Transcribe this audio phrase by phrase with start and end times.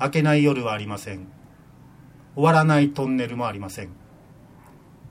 [0.00, 1.28] 明けない夜はありません。
[2.34, 3.90] 終わらないトンネルもありません。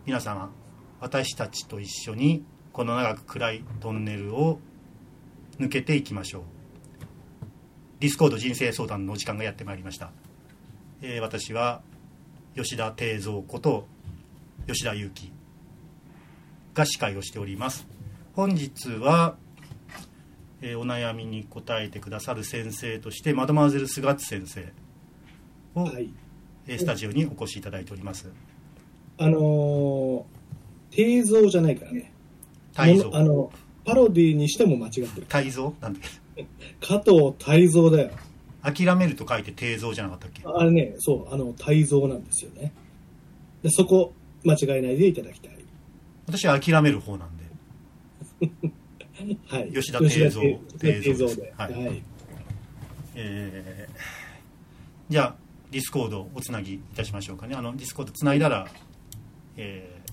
[0.05, 0.51] 皆様
[0.99, 4.59] 私たちと一緒にこの長く暗いトンネルを
[5.59, 6.43] 抜けていきましょう。
[7.99, 10.11] ディスコード人生相談のお時間がやってまいりました、
[11.01, 11.81] えー私は
[12.55, 13.87] 吉田定蔵こと
[14.67, 15.31] 吉田裕樹
[16.73, 17.87] が司会をしております。
[18.33, 19.37] 本日は、
[20.65, 24.71] えーお悩みに答えてくださる先生としてマドマーゼル・スガッツ先生
[25.75, 26.09] を、はい。
[26.67, 28.31] えースタジオにお越しいただいております
[29.17, 30.23] あのー、
[30.91, 32.13] 定蔵じゃないからね。
[32.73, 33.51] 泰造ものあの、
[33.85, 35.25] パロディにしても間違ってる。
[35.27, 36.45] 泰造なんだっ
[36.79, 38.11] 加藤泰造だよ。
[38.73, 40.43] け諦めると書いて定蔵じゃなかったっけ？
[40.45, 42.71] あれね、そう、あの、泰造なんですよね。
[43.61, 44.13] でそこ、
[44.45, 45.57] 間違えないでいただきたい。
[46.25, 47.29] 私は諦める方なん
[48.39, 48.49] で
[49.47, 49.71] はい。
[49.73, 50.41] 吉田定蔵
[50.79, 51.53] 定定蔵です蔵で。
[51.57, 52.03] ははいい。
[53.15, 53.93] えー
[55.09, 55.35] じゃあ
[55.69, 58.67] ディスコードをおつなぎいたしましょうかねあのディスコードつないだら、
[59.57, 60.03] えー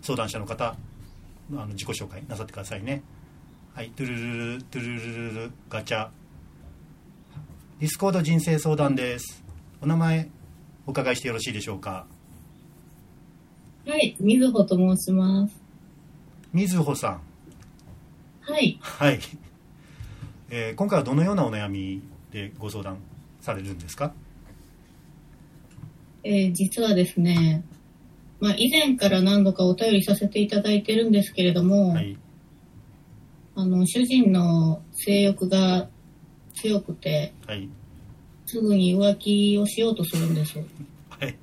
[0.00, 0.76] 相談者の方あ
[1.54, 3.02] の自己紹介なさってくださいね
[3.74, 6.08] はいトゥルルルトゥルルルルガチャ
[7.80, 9.42] ディスコード人生相談です
[9.82, 10.28] お名前
[10.86, 12.06] お伺いしてよろしいでしょうか
[13.86, 15.54] はい、みずほと申します。
[16.54, 17.20] みずほさん
[18.46, 19.20] はい、はい、
[20.50, 22.98] えー今回はどのようなお悩みでご相談
[23.40, 24.12] されるんですか？
[26.22, 27.64] えー実はですね、
[28.40, 32.16] まあ、以前から何度かお便りさせていただいてるんですけれども、はい。
[33.56, 35.88] あの、主人の性欲が
[36.54, 37.68] 強くて、はい。
[38.46, 40.58] すぐに浮気をしようとするんです。
[40.58, 41.36] はい。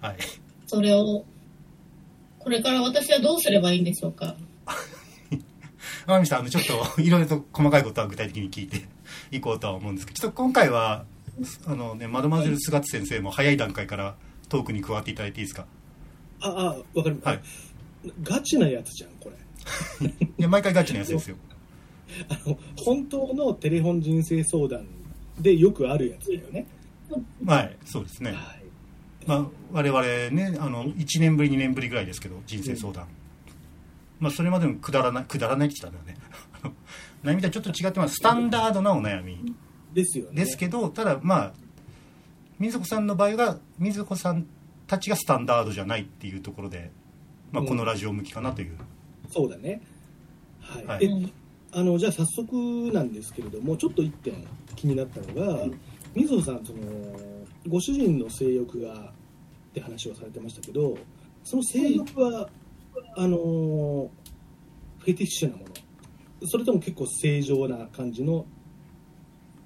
[0.00, 0.16] はい。
[0.66, 1.24] それを、
[2.38, 4.34] これから私はどうすればいいんでしょうか？
[6.06, 8.82] 天海さんあのちょっと いろいろと細かいことは具体的に聞いて
[9.30, 11.04] いこうとは思うんですけどちょっと今回は
[11.66, 14.16] あのねマドマゼル・スガッツ先生も早い段階から
[14.48, 15.66] トークに加わっていただいていいですか？
[16.40, 17.20] あ、あ、わかる。
[17.24, 17.40] はい
[18.22, 19.30] ガチなやつじゃん、こ
[20.00, 20.08] れ。
[20.38, 21.36] いや毎回ガチなやつですよ
[22.28, 24.86] あの、本当のテレフォン人生相談
[25.40, 26.66] でよくあるやつだよね。
[27.46, 28.64] はいそうですね、はい。
[29.26, 33.06] まあ、我々ねあの1年ぶり2年ぶりぐらいですけど人生相談、
[34.20, 36.24] まあそれまでのくだらないくだらないって言ったんだよね。
[37.24, 38.14] 悩みとはちょっと違ってます。
[38.16, 39.54] スタンダードなお悩み。
[39.92, 40.36] ですよね。
[40.36, 41.52] ですけどただまあ
[42.58, 44.46] 水子さんの場合は水子さん
[44.86, 46.90] たちがスタンダードじゃないっていうところで、
[47.52, 47.68] まあ、うん。
[47.68, 48.76] このラジオ向きかなという、
[49.30, 49.80] そうだね。
[50.60, 50.86] はい。
[50.86, 51.04] はい。
[51.04, 51.44] え
[51.76, 54.46] あのじゃあ早速なんですけれどもちょっと一点
[54.76, 55.66] 気になったのが
[56.14, 56.78] 水野さんその
[57.66, 58.96] ご主人の性欲がっ
[59.74, 60.96] て話をされてましたけど
[61.42, 62.48] その性欲は、
[63.16, 64.10] あの
[64.98, 66.46] フェティッシュなもの。
[66.46, 68.44] それとも結構正常な感じの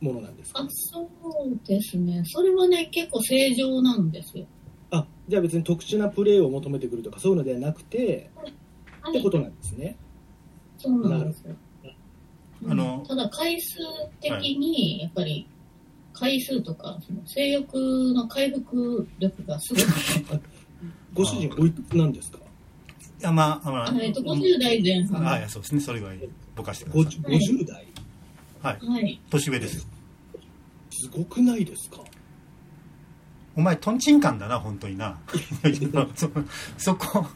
[0.01, 0.61] ものなんですか？
[0.61, 2.23] あ、そうですね。
[2.27, 4.47] それはね、結構正常なんですよ。
[4.91, 8.53] あじゃあ別に特殊なプレーを求めてくるとかそういうのではなくてはい。
[9.11, 9.97] ってこ、となんですね。
[10.79, 11.57] そうなんですよ。
[12.69, 13.77] あのただ回数
[14.21, 15.47] 的に、やっぱり、
[16.13, 17.75] 回数とか、その性欲
[18.13, 19.81] の回復力がすご
[20.37, 20.41] く、
[21.15, 22.39] ご主人おいくつなんですか？
[23.23, 23.95] まあまあ。
[24.01, 25.23] えっと、50代前半。
[25.23, 25.81] は、はいそうですね。
[25.81, 27.21] それぐらいぼかしてください。
[27.21, 27.87] 50, 50代？
[28.63, 29.07] はい。
[29.11, 29.21] い。
[29.31, 29.79] 年上です。
[29.79, 29.85] よ
[30.91, 31.99] すごくないですか？
[33.57, 35.19] お前とんちんかんだな本当にな。
[36.15, 36.31] そ
[36.79, 37.27] そこ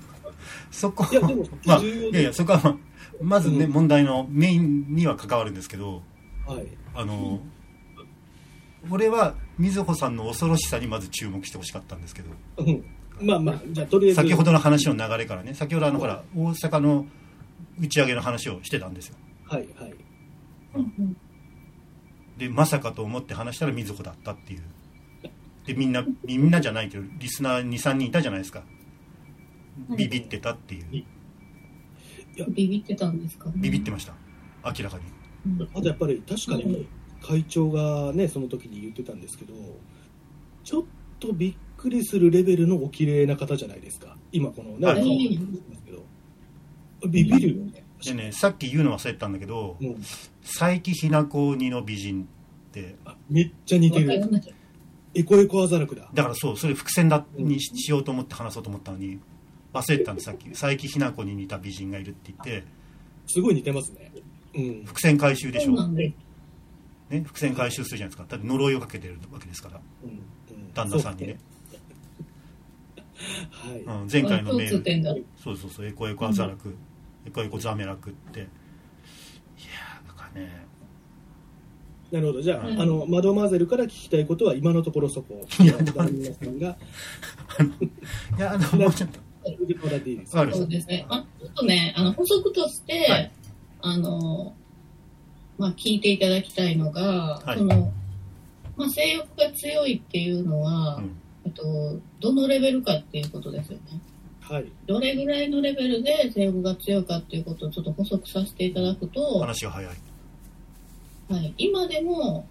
[0.70, 2.76] そこいやでもまあ重要でいやいやそこは
[3.20, 3.72] まずね、うん。
[3.72, 6.02] 問題のメインには関わるんですけど
[6.46, 6.66] はい。
[6.94, 7.40] あの、
[8.90, 12.30] 俺は瑞穂さんの恐ろしさにまず注目してほしかったんですけど。
[12.58, 12.84] うん
[13.22, 14.20] まあまあじゃあとりあえず。
[14.22, 17.06] 先ほどの話の流れからね先ほどあのほら大阪の
[17.80, 19.16] 打ち上げの話をしてたんですよ。
[19.44, 19.94] はいはい。
[20.74, 20.94] うん。
[20.98, 21.16] うん
[22.38, 24.62] でまさかと思って話したら瑞穂だったっていう。
[25.66, 28.64] でみんなみんなじゃないけどリスナー23人いたじゃないですか。
[29.96, 31.04] ビビってたっていう。
[32.48, 34.14] ビビってたんですか、ビビってました。
[34.64, 35.04] 明らかに。
[35.58, 35.68] うん。
[35.74, 36.88] あとやっぱり確かに
[37.22, 39.54] 会長がねその時に言ってたんですけど
[40.64, 40.84] ちょっ
[41.20, 44.16] とびっくりするレベルのお綺麗な方じゃないですか。
[44.30, 45.38] 今このねはい。
[47.08, 47.84] ビビるよね。
[48.04, 49.94] でねさっき言うの忘れてたんだけどうん。
[50.42, 52.26] 佐伯ひな子似の美人っ
[52.70, 52.94] て。
[53.04, 54.30] あめっちゃ似てる。
[55.14, 56.08] エコエコアザラクだ。
[56.14, 59.18] だからそうそれ伏線だにししようと思って話そうと思ったのに
[59.74, 60.48] 忘れてたんですさっき。
[60.50, 62.64] 佐伯ひな子に似た美人がいるって言って。
[63.26, 64.12] すごい似てますね。
[64.54, 64.84] うん。
[64.84, 65.88] 伏線回収でしょ。
[65.88, 66.14] ね、
[67.24, 68.24] 伏線回収するじゃないですか。
[68.28, 69.80] だって呪いをかけてるわけですから。
[70.04, 70.10] うん。
[70.10, 70.12] う
[70.58, 70.72] ん。
[70.72, 71.38] 旦那さんにね、
[73.50, 76.74] はい、うん、前回のメールそうそうそうエコエコアザラク、
[77.26, 78.40] エコエコザメラクって。
[78.40, 80.66] いやーだからね。
[82.10, 82.42] なるほど。
[82.42, 85.46] じゃあ,、はいあのマドマーゼルから聞きたいことは今のところそこ。
[85.60, 86.76] いやんが。
[88.38, 89.20] いやあのもうちょっと。
[90.52, 91.04] そうですね。
[91.08, 93.32] まあ、ちょっとね、あの、補足として、はい。
[93.80, 94.54] あの、
[95.58, 97.58] まあ、聞いていただきたいのが、はい。
[97.58, 97.92] その、
[98.76, 101.62] まあ、性欲が強いっていうのは、うんえっと、
[102.20, 104.00] どのレベルかっていうことですよね。
[104.40, 104.72] はい。
[104.86, 109.94] どれぐらいのレベルで性欲が強いかっていうことをちょっと補足させていただくと、は話が早い。
[111.30, 112.46] い、今でも、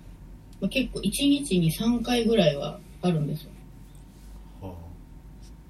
[0.60, 3.52] まあ、結構1日に3回ぐらいはあるんですよ。
[4.62, 4.76] はあ。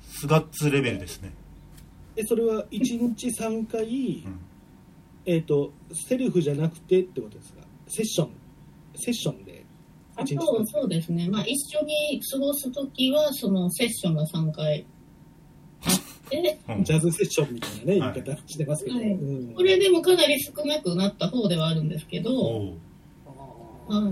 [0.09, 1.33] スガッツレベルですね、
[2.15, 2.79] えそれは1
[3.15, 4.39] 日3回、うん。
[5.25, 7.61] えっ、とセルフじゃなくてってことですか？
[7.87, 8.29] セッション。
[8.95, 9.50] セッションで。
[9.50, 9.50] あ1日
[10.27, 11.27] そう3そうですね。
[11.29, 14.85] まあ、一緒に過ごすときは、そのセッションが3回。
[15.85, 16.83] あって、うん。
[16.83, 18.13] ジャズセッションみたいなね、はい。
[18.13, 19.05] 言い方してますけど、はい。
[19.11, 19.53] うん。
[19.53, 22.31] これでもかなり少なくなった方ではあるんですけど、
[23.87, 24.11] はい。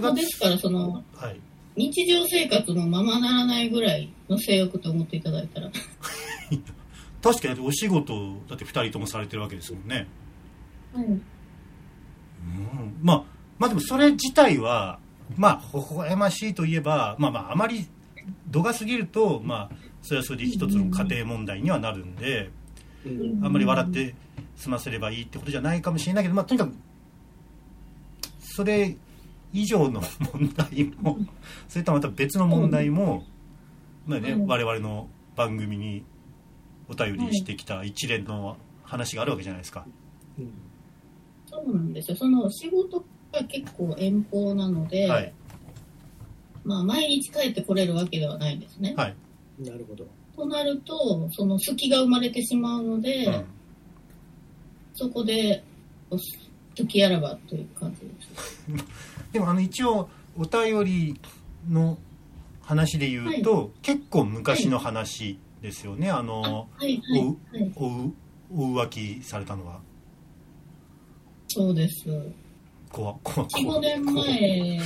[0.00, 1.40] まあですから、その、はい。
[1.74, 5.70] 日常生活のままならないぐらいの性欲と思っていただいたら。
[7.22, 8.12] 確かにお仕事
[8.48, 10.08] だって2人ともされてるわけですもんね、
[10.92, 11.04] はい。
[11.04, 11.22] うん、
[13.00, 13.24] まあ
[13.62, 14.98] まあでもそれ自体は
[15.36, 17.86] まあ微笑ましいといえばまあまああまり
[18.50, 22.50] 度が過ぎるとまあそれはそれで一つの家庭問題にはなるんで、
[23.06, 24.16] うんあんまり笑って
[24.56, 26.72] 済ませればいいってことじゃないかもしれないけど、まあ、とにかく
[28.40, 28.96] それ
[29.52, 30.00] 以上の
[30.32, 31.18] 問題も
[31.68, 33.24] それとはまた別の問題も、
[34.06, 36.04] まあねうん我々の番組に
[36.88, 39.84] お便りしてきた一連の話があるわけじゃないですか。
[40.36, 40.50] うん
[41.46, 42.16] そうなんですよ。
[42.16, 45.32] その仕事が結構遠方なので、はい
[46.64, 48.94] まあ、毎日帰ってこれるわけではないんですね。
[48.96, 49.16] はい
[49.58, 53.44] なるほどとなると、その隙が生まれてしまうので、うん
[54.94, 55.64] そこで、
[56.10, 56.18] お
[56.74, 58.66] 時あらばという感じです。
[59.32, 61.20] でもあの一応お便り
[61.68, 61.98] の
[62.60, 67.72] 話で言うと、結構昔の話ですよねああのはいはいはい。
[67.76, 68.12] おう
[68.54, 69.80] お浮気されたのは
[71.48, 72.04] そうです。
[72.92, 74.80] 怖怖4、5怖年前。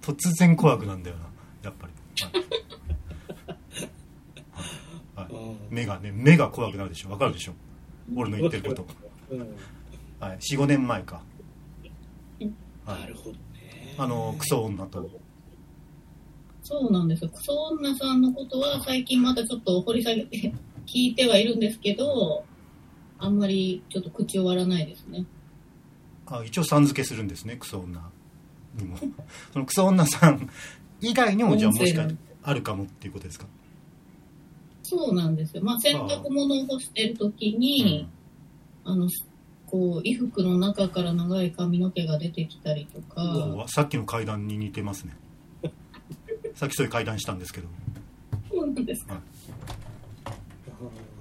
[0.00, 1.22] 突然怖くなんだよな。
[1.64, 1.92] やっぱり、
[5.14, 5.32] はい。
[5.32, 7.10] はい目がね目が怖くなるでしょ。
[7.10, 7.52] わかるでしょ。
[8.14, 8.86] 俺の言ってること、
[9.30, 9.40] うん。
[10.20, 11.22] はい、45年前か、
[12.86, 13.38] はないる、ほどね。
[13.98, 15.10] あのクソ女と。
[16.62, 17.30] そうなんですよ。
[17.30, 20.52] クソ女さんのことは最近またちょっと掘り下げて
[20.86, 22.44] 聞いてはいるんですけど、
[23.18, 25.26] あんまりちょっと口を割らないですね。
[26.28, 28.10] あ一応さん付けするんですねクソ女
[28.76, 28.96] にも。
[29.52, 30.48] そのクソ女さん
[31.00, 32.06] 以外にもじゃあもしか
[32.42, 33.46] あるかもっていうことですか、
[34.82, 35.62] そうなんですよ。
[35.64, 38.08] まあ洗濯物を干してる時に、
[38.84, 39.08] あの、
[39.66, 45.16] こう、衣服の中から長い髪の毛が出てきたりとか、うんさっきの階段に似てますね。
[46.54, 47.68] さっきそういう階段したんですけど。
[48.48, 49.20] そうなんですか？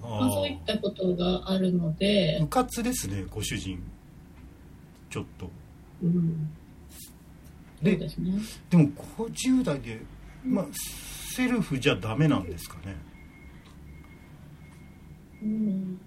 [0.03, 2.39] あまあ、そういーったことがあるので。
[2.41, 3.81] う、かつですねご主人
[5.15, 5.49] ちょっと。
[6.03, 6.49] うん、
[7.79, 8.33] そでうですね。
[8.69, 10.01] でも50代で、
[10.43, 12.97] まあ、セルフじゃダメなんですかね？
[15.41, 16.01] うん。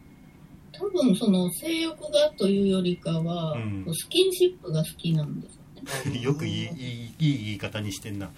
[0.72, 3.86] 多分その性欲がというよりかは、うん。
[3.94, 6.20] スキンシップが好きなんですよね。
[6.20, 8.30] よくいいいいいい言い方にしてんな。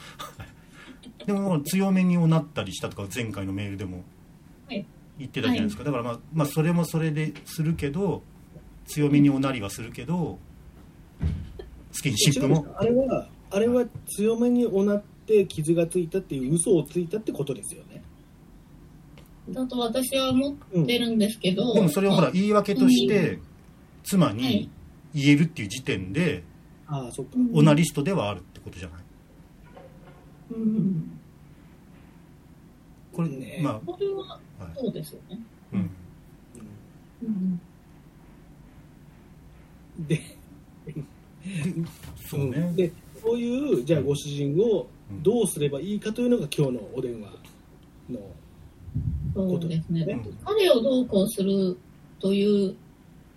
[1.27, 4.05] でも強めにおなったりしたとか前回のメールでも
[4.69, 4.87] はい。
[5.19, 8.23] 言ってたじゃないですか、だからまあ、まあ、それもそれでするけど
[8.87, 10.39] 強めにおなりはするけど
[11.93, 12.67] スキンシップも。
[12.77, 18.03] あれはあれは強めにおなって傷がついたっていう嘘をついたってことですよね。
[19.51, 23.39] だと私は思ってるんですけど、でもそれをほら言い訳として
[24.05, 24.71] 妻はにい。
[25.13, 26.45] 言えるっていう時点で
[26.87, 27.33] ああそっか。
[27.37, 29.01] うんオナリストではあるってことじゃない？
[30.53, 31.19] うん、
[33.13, 34.73] これ、ねまこれはあ、はい。
[34.77, 35.41] そうですよね。
[35.73, 35.91] うん、
[37.23, 37.61] うん。
[40.07, 40.21] で
[42.29, 42.77] そうね、ん。
[42.77, 42.93] で
[43.23, 44.87] そういうじゃあご主人を
[45.23, 47.31] どうすればいいかというのが今日のお電話
[48.09, 48.21] の
[49.35, 50.03] そうですね。
[50.03, 50.39] うん。
[50.45, 51.77] 彼をどうこうする
[52.19, 52.75] という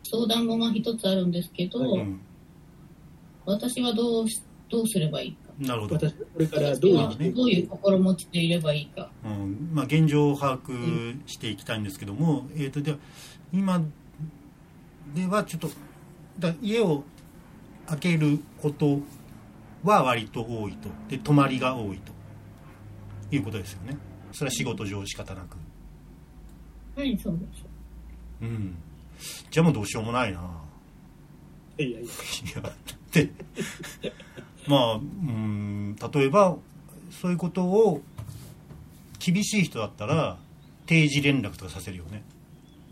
[0.04, 2.20] 相談もまあ一つあるんですけど、うん、
[3.46, 5.38] 私はどうしどうすればいいか。
[5.60, 9.12] なるほど、私これからどう私はねどういう心持ちでいればいいか。
[9.24, 9.70] うん。
[9.74, 12.98] まあ、現状を把握していきたいんですけども、えー、とでは
[13.54, 13.82] 今
[15.16, 15.70] ではちょっと
[16.40, 17.04] だ家を
[17.88, 19.00] 開けること
[19.84, 20.90] は割と多いと。
[21.10, 22.14] で泊まりが多いと。
[23.36, 23.98] いうことですよね。
[24.32, 25.58] それは仕事上仕方なく。
[26.96, 27.66] はい、そうです。
[28.42, 28.46] う。
[28.46, 28.76] ん。
[29.50, 30.40] じゃあもうどうしようもないな。
[31.78, 32.00] いやいや。
[32.02, 32.74] いや
[33.12, 33.30] で
[34.68, 36.58] まあうん例えば
[37.12, 38.02] そういうことを
[39.20, 40.38] 厳しい人だったら
[40.86, 42.24] 定時連絡とかさせるよね。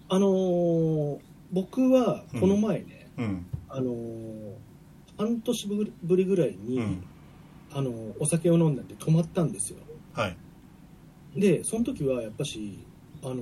[0.10, 1.20] あのー
[1.54, 3.46] 僕はこの前ね、うん。
[3.68, 4.54] あのー
[5.26, 5.68] 半年
[6.04, 7.04] ぶりぐらいに、うん。
[7.74, 9.78] あのーお酒を飲んだんで泊まったんですよ。
[10.14, 10.38] はい。
[11.40, 12.80] でその時はやっぱし
[13.24, 13.42] あのー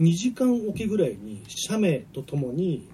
[0.00, 2.88] 2時間おきぐらいに写メとともに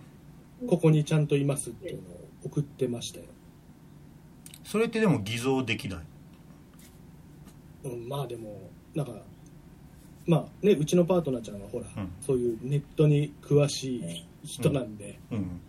[0.69, 3.27] ここにちゃんといますっていうのを送ってましたよ、
[4.65, 6.01] それってでも偽造できない？
[7.85, 9.13] うん、まあでもなんか
[10.27, 12.13] まあねうちのパートナーちゃんはほら、うん。
[12.21, 15.61] そういうネットに詳しい人なんで、うん。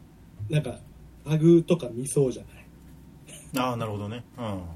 [0.50, 0.80] なんか
[1.26, 2.66] タグとか見そうじゃない。
[3.56, 4.24] ああなるほどね。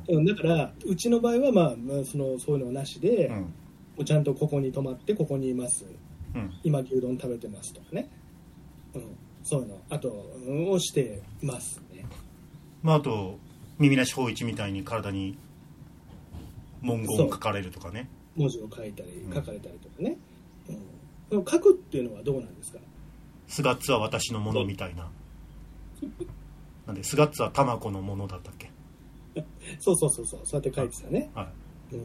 [0.10, 0.18] うん。
[0.18, 3.54] うんだからうちの場合は、まあ、まあそのそういうのなしで、もうん。
[4.00, 5.86] うちゃんとここに泊まってここにいます。
[6.36, 6.54] うん。
[6.64, 8.10] 今牛丼食べてますとかね、
[8.94, 9.04] うん、
[9.44, 9.82] そういうの。
[9.90, 12.06] あと、うんをしてますね。
[12.84, 13.40] まああと
[13.80, 15.38] 耳なし法一みたいに体に
[16.84, 18.08] 文言を書かれるとかね。
[18.36, 19.34] 文字を書いたりうん。
[19.34, 20.18] 書かれたりとかね、
[21.32, 22.80] うん、書くっていうのはどうなんですか？
[23.48, 25.10] スガッツは私のものみたいな
[26.86, 28.72] なんでスガッツはタマコのものだったっけ？
[29.80, 31.44] そうそうそうそうそうやって書いてたね、は
[31.92, 31.96] い。
[31.96, 32.04] うん、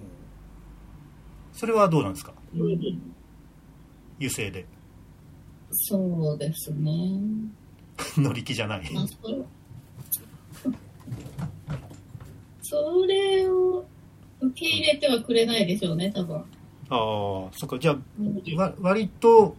[1.53, 2.33] それはどうなんですか？
[4.19, 4.67] 油性で。
[5.71, 7.21] そうですね。
[8.19, 8.93] 乗り気じゃない。
[8.93, 9.17] まあ、そ
[12.63, 13.85] それを
[14.41, 16.37] 受け入れてはくれないでしょうね、多分。
[16.37, 16.45] ああ
[17.53, 17.79] そっか。
[17.79, 18.43] じゃうん。
[18.59, 19.57] あわ割と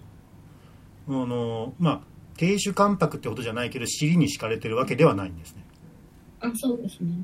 [1.08, 2.02] あのまあ
[2.38, 5.64] 亭主関白ってことじゃないけど尻に敷かれてるわけではないんですね
[6.40, 7.24] あ、そうですね。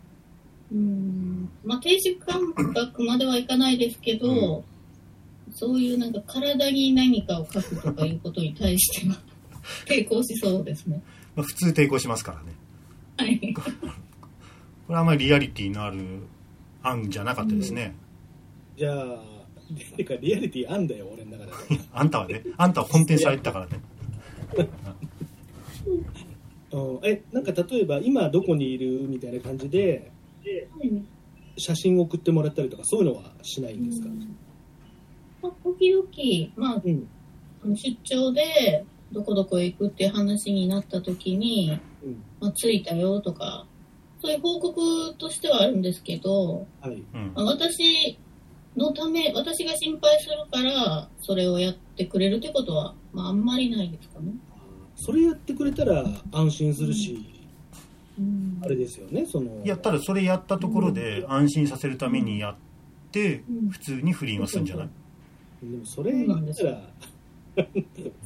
[0.71, 1.49] うん。
[1.63, 4.63] まあ、停止感覚まではいかないですけど、
[5.51, 9.15] そういうなんか体に何かを書くとかいうことに対しては
[9.85, 11.01] 抵抗しそうですね。
[11.35, 12.53] まあ、普通抵抗しますからね
[13.17, 13.53] はい。
[13.53, 13.63] こ
[14.89, 15.99] れはあんまりリアリティのある
[16.81, 17.93] 案じゃなかったですね、
[18.77, 19.21] じゃあ
[19.97, 21.51] てかリアリティあんだよ俺の中で
[21.91, 23.81] あんたはねあんたはコンテンツされてたからね
[26.71, 30.11] うん、えなんか例えば今どこにいるみたいな感じで
[31.57, 34.09] 写真送ってもらったりとかそういうのはしないんですか、
[35.41, 37.07] まあ、時々、まあ、うん。
[37.63, 42.23] あの出張でどこどこへ行くっていう話になった時に、うん。
[42.39, 43.65] まあ、着いたよとか、
[44.21, 47.03] そういう報告としてはあるんですけど、はい。
[47.13, 47.31] うん。
[47.35, 48.17] まあ私
[48.75, 54.33] のため、私が心配するから、それをやってくれるってことは、まあ、あんまりないですかね。
[54.99, 57.25] それやってくれたら安心するし、
[58.19, 58.61] うん。
[58.63, 59.63] あれですよねその。
[59.63, 62.55] いやただそれやったところで安心させるためにやっ
[63.11, 63.69] てうん。
[63.69, 64.89] 普通に不倫はするんじゃない？
[65.63, 66.81] でもそれ言ったら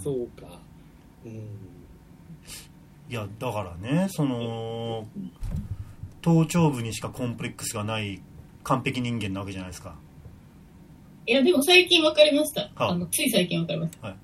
[0.03, 0.59] そうか。
[1.25, 1.31] うん。
[1.31, 1.37] い
[3.09, 5.07] やだからねその
[6.21, 8.21] 頭頂部にしかコンプレックスがない
[8.63, 9.95] 完璧人間なわけじゃないですか。
[11.25, 12.61] いや、でも最近分かりました。
[12.61, 12.89] はあ。
[12.91, 14.07] あのつい最近分かりました。
[14.07, 14.17] はい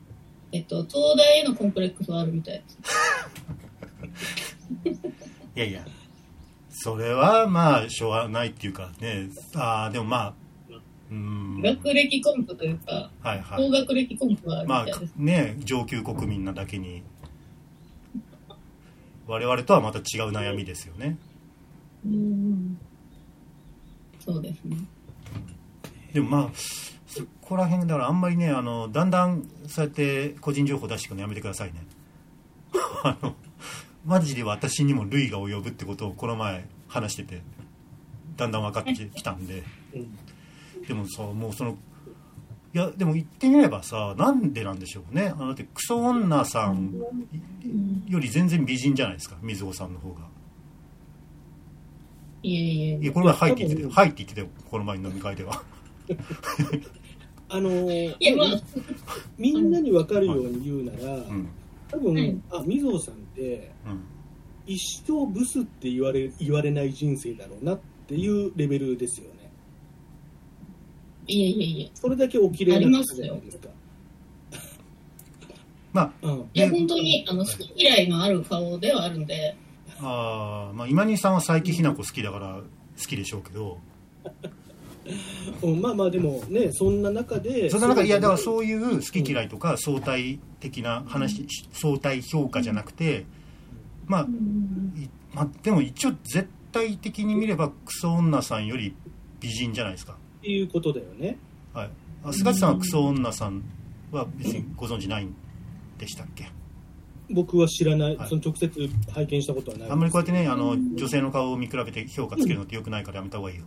[0.51, 2.77] えっと、東大へのコンプレックスはあるみたいです。
[5.56, 5.86] いやいや
[6.70, 10.34] それはまあしょうがないっていうかねああでもまあ
[11.12, 15.13] うん学歴コンプというか、はいは高い学歴コンプはあるみまあたいです。
[15.15, 17.03] ね上級国民なだけに
[19.27, 21.18] 我々とはまた違う悩みですよね
[22.06, 22.79] うん。
[24.20, 24.77] そうですね。
[26.13, 26.51] でもまあ
[27.10, 31.86] そこら辺だからあんまりねあのだんだんそうやって個人情報出してくるのやめてくださいね。
[33.04, 33.36] あの
[34.06, 37.42] マジで私にも類が及ぶってことをこの前話してて
[38.38, 39.63] だんだん分かってきたんで。
[39.94, 40.18] うん
[40.88, 41.78] でもさもうその
[42.74, 45.34] いやでも言ってみればさなんでなんでしょうね。
[45.36, 46.94] あのだってクソ女さん
[47.63, 50.22] うんより全然美人じゃないですか水穂さんの方が。
[52.42, 53.00] いえいえ。
[53.00, 55.62] いやこれは「はい」って言ってたよ「はい」って言ってたよこの前の飲み会では
[57.50, 58.48] あのーいや、まあ、
[59.38, 61.50] みんなに分かるように言うなら、うん。
[61.89, 62.38] 多分、はい。
[62.51, 64.01] あみぞさんってうん。
[64.68, 69.51] 一生ブスって言われ言われない人生だろうなっていうレベルですよね。
[71.27, 71.91] いえいえいえ。
[71.96, 73.70] それだけお綺麗な方じゃないですか。
[75.91, 76.50] まあうん。
[76.53, 79.56] いや、ね本当に、あの、好き嫌いのある顔ではあるんで、
[80.01, 82.62] あーまあ今西さんは佐伯ひな子好きだから
[82.98, 83.79] 好きでしょうけど
[85.63, 93.25] うん、まあまあでもねそんな中でそんな中いやだからうそういう好き嫌いとか相対的な話相対評価じゃなくて
[94.08, 94.28] まあ
[95.00, 98.94] いまあでも一応絶対的に見ればクソ女さんより
[99.39, 100.13] 美人じゃないですか。
[100.13, 101.38] っていうことだよね。
[101.74, 101.89] はい。
[102.24, 103.63] あ菅地さんはクソ女さん
[104.12, 105.34] は別にご存知ないん
[105.98, 106.50] でしたっけ？
[107.32, 108.30] 僕は知らない、はい。
[108.30, 109.89] その直接拝見したことはない。
[109.92, 113.66] あんまりこうやってねあのうん女性の顔を見比べて評価つけるのってよくないからやめた方がいいよ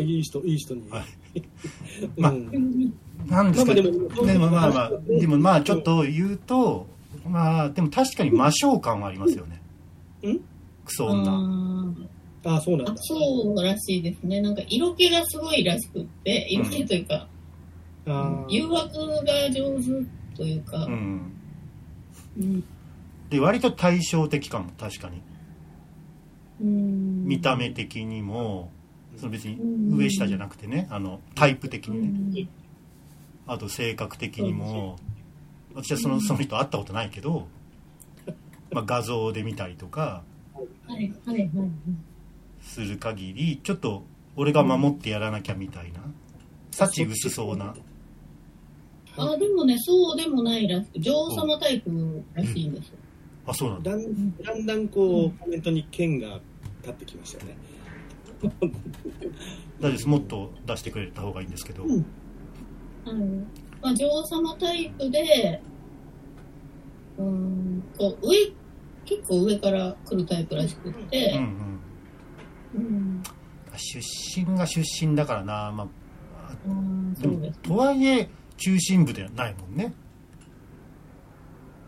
[0.00, 1.04] いい人いい人に、はい。
[2.16, 2.92] うん。
[3.26, 6.86] まあなんですか、でもでもまあまあでもまあちょっと言うと
[7.26, 9.60] まあでも確かに魔性感はありますよね。
[10.28, 10.38] ん。
[10.84, 11.94] クソ女。
[12.46, 12.92] ああそうなんだ。
[12.92, 14.40] あそうらしいですね。
[14.40, 17.26] なんか色気がすごいらしくって、色気というか、
[18.06, 18.52] あー。
[18.52, 21.32] 誘惑が上手というか、うん。
[22.38, 22.64] うん。
[23.30, 25.22] で割と対照的かも確かに。
[26.60, 27.24] うん。
[27.24, 28.70] 見た目的にも
[29.16, 29.96] その別にうん。
[29.96, 32.42] 上下じゃなくてねあのタイプ的うにね。
[32.42, 32.48] ん。
[33.46, 34.98] あと性格的にも
[35.74, 37.46] 私はそのその人会ったことないけど、
[38.70, 40.22] まあ、画像で見たりとか
[40.86, 41.50] はいはいはい。
[42.62, 44.02] する限りちょっと
[44.36, 46.00] 俺が守ってやらなきゃみたいな
[46.70, 47.74] 幸薄そうな。
[49.16, 51.90] あ、でもね、そうでもないらしく、女王様タイプ
[52.34, 52.94] らしいんですよ。
[53.46, 53.90] あそうなんだ。
[53.92, 56.40] だんだんだんこうコメントに剣が
[56.82, 57.56] 立ってきましたよね
[59.80, 60.08] 大丈夫です。
[60.08, 62.04] もっと出してくれた方がいいんですけど、うん。
[63.06, 63.26] あの
[63.82, 65.62] まあ、女王様タイプで、
[67.18, 68.36] うーん、こう、上、
[69.04, 71.80] 結構上から来るタイプらしくっうんて、うん。
[72.74, 73.22] うん、
[73.76, 75.88] 出身が出身だからな、まあ、
[76.48, 77.58] あーでもそうです。
[77.60, 79.92] とはいえ中心部ではないもんね。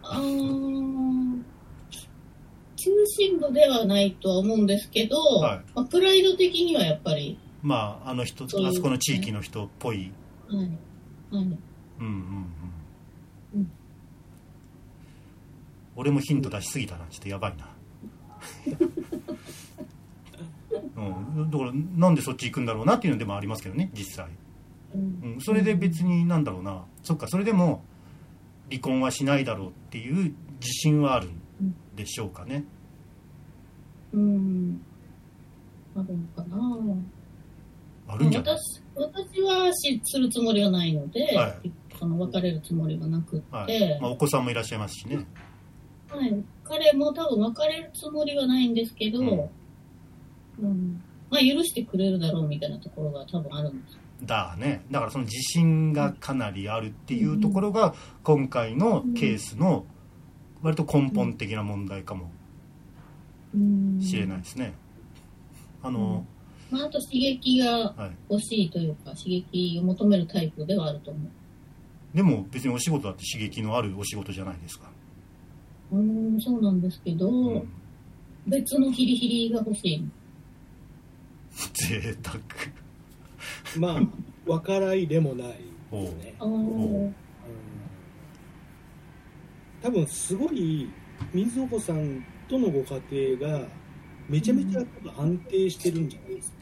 [0.03, 1.43] あー
[2.87, 5.61] 中心部ではないとは思うんですけど、はい。
[5.75, 10.13] まあ、プライド的にはやっぱり、まああの人あそこの地域の人っぽい。
[10.49, 10.59] はい。
[10.59, 10.69] はい。
[11.33, 11.57] うんうん
[11.99, 12.11] うん。
[13.57, 13.71] うん。
[15.97, 17.07] 俺もヒント出しすぎたな。
[17.11, 17.69] ちょっとやばいな。
[20.97, 21.01] う
[21.41, 24.29] ん、だからなんでそっち行くんだろうなっていうのでもありますけどね実際、
[24.95, 25.01] うん。
[25.35, 26.85] うん、それで別になんだろうな。
[27.03, 27.83] そっかそれでも
[28.71, 31.43] 離婚はしないだろうっていう自信はあるん
[31.97, 32.65] でしょうかね
[34.17, 34.81] うん。
[35.95, 36.97] あるのかな。
[38.09, 38.57] あるんじゃない？
[38.57, 41.71] 私私はしするつもりはないので、はい。
[41.99, 44.01] その別れるつもりはなくって、はい。
[44.01, 45.27] まあ、お子さんもいらっしゃいますしね。
[46.09, 49.29] はい、彼も多分別れるつもりはないんですけど、うん。
[50.61, 51.03] うん。
[51.31, 53.99] まあ許してくれるだろうみたいなところが多分あるんです。
[54.23, 54.85] だね。
[54.91, 59.85] だからその自信がかなりあるっていうところが今回のケースの
[60.63, 62.25] 割と根本的な問題かも。
[62.25, 62.36] うん
[64.01, 64.75] しれないですね。
[65.83, 66.25] あの、
[66.71, 71.31] まあ、あと刺激がはい、欲しいというか、刺激を求めるタイプではあると思う。
[72.17, 74.91] でも別にお仕事だって刺激のあるお仕事じゃないですか、
[75.93, 77.69] うーん、そうなんですけど、うん、
[78.47, 80.09] 別のヒリヒリが欲しい。
[81.75, 82.39] 贅沢。
[83.79, 84.03] まあ
[84.47, 85.49] 分からいでもない
[85.91, 86.35] ですね。
[89.83, 90.89] 多分すごい
[91.33, 93.67] 水穂さんとのご家庭が
[94.29, 94.83] めちゃめちゃ
[95.19, 96.57] 安定してるんじゃないですか、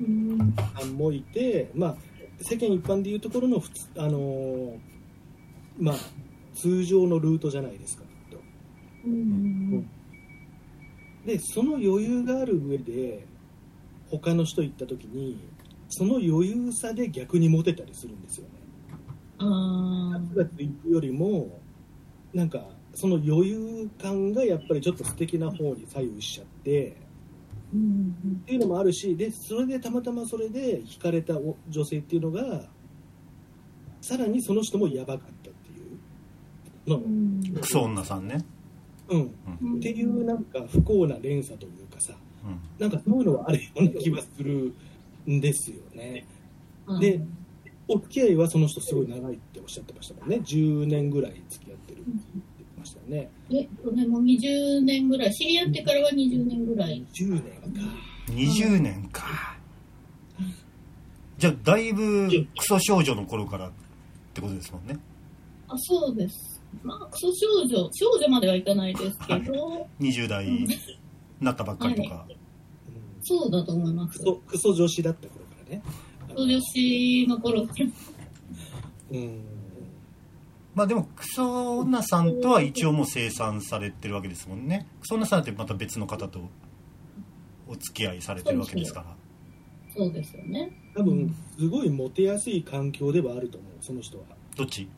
[0.00, 0.54] うん。
[0.78, 1.96] さんもいて、まあ、
[2.40, 4.78] 世間一般でいうところの普通、あのー
[5.78, 5.94] まあ、
[6.54, 8.40] 通常のルートじゃないですかきっと。
[9.06, 9.90] うん。
[11.24, 13.26] でその余裕がある上で
[14.10, 15.38] 他の人行った時に
[15.88, 18.52] その余裕さで逆にモテたりするんですよね。
[19.38, 21.60] あガツガツ行くよりも
[22.32, 32.68] なんかその余裕感がやっぱりちょっと素敵な方に左右しちゃってーうんっていうのもあるしでそれでたまたまそれで惹かれたお女性っていうのが
[34.00, 35.82] さらにその人もやばかったってい
[36.86, 37.60] うのう、ん。
[37.60, 38.44] クソ女さんね、
[39.08, 39.76] うん、うん。
[39.76, 44.72] っていうなんか不幸な連鎖というかさうん、なんかそういうのはあるような気はする
[45.28, 46.26] んですよね。
[46.98, 47.20] で
[47.86, 50.36] お付き合いはその人すごい長いっておっしゃってましたもんね。
[50.36, 52.04] 10年ぐらい付き合ってる
[52.80, 53.30] ましたよね。
[53.50, 57.04] えっとね、もう20年ぐらい、知り合ってからは20年ぐらい。
[57.12, 57.80] 10年か。
[58.28, 59.24] 20年か。
[61.38, 63.72] じゃあだいぶクソ少女の頃からっ
[64.34, 64.98] てことですもんね。
[65.68, 66.60] あ、そうです。
[66.82, 70.66] まあ、クソ少女、少女まではいかないですけど、20代に
[71.40, 72.36] なったばっかりとか、うん
[73.22, 74.18] そうだと思います。
[74.18, 75.82] クソクソ女子だった頃からね。
[76.28, 77.66] クソ女子の頃
[79.10, 79.44] うん
[80.74, 84.86] まあでもクソ女さんとは一応もう生産されてるわけですもんね。
[85.00, 86.48] クソ女さんってまた別の方と
[87.66, 89.16] お付き合いされてるわけですから。
[89.96, 90.70] そうですよね。
[90.94, 94.24] 多分すごいモテやすい環境ではあると思うその人は、
[94.56, 94.88] どっち？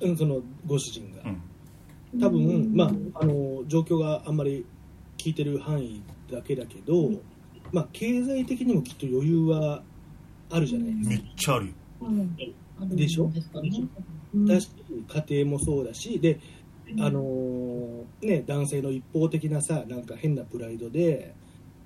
[0.00, 1.22] うん、そのご主人が。
[1.30, 2.20] うん。
[2.20, 4.66] 多分、うんまあ、あの状況があんまり
[5.18, 7.10] 聞いてる範囲だけだけど、
[7.72, 9.82] まあ、経済的にもきっと余裕は
[10.50, 11.08] あるじゃないですか。
[11.10, 11.72] めっちゃあるよ。
[12.02, 12.36] うん。
[12.80, 13.24] あるんでしょ。
[13.24, 13.90] うん
[14.34, 14.68] だし
[15.28, 16.40] 家庭もそうだしで
[17.00, 21.34] あのーね、男性の一方的なさなんか変なプライドで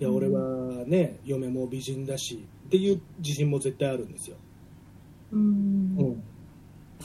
[0.01, 0.17] いやうん。
[0.17, 4.37] 俺はね嫁も美人だしっていう自信も絶対あるんですよ、
[5.33, 6.23] うん。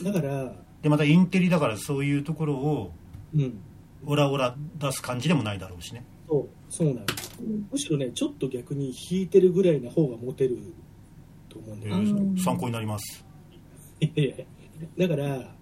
[0.01, 2.91] だから、でまたインテリだからそういうところを
[3.35, 3.59] うん、
[4.05, 6.05] オラオラ出す感じでもないだろうしね。
[6.27, 7.39] そうそうなんです。
[7.71, 10.57] むしろねちょっと逆に引いてるぐらいな方がモテる
[11.49, 13.25] と思うんだえよね、うんー参考になります。
[13.99, 14.45] いやいや
[14.97, 15.55] だから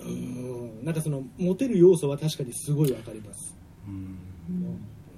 [0.00, 4.18] うんなんかそのモテる要素は確かにすごいわかります、うん。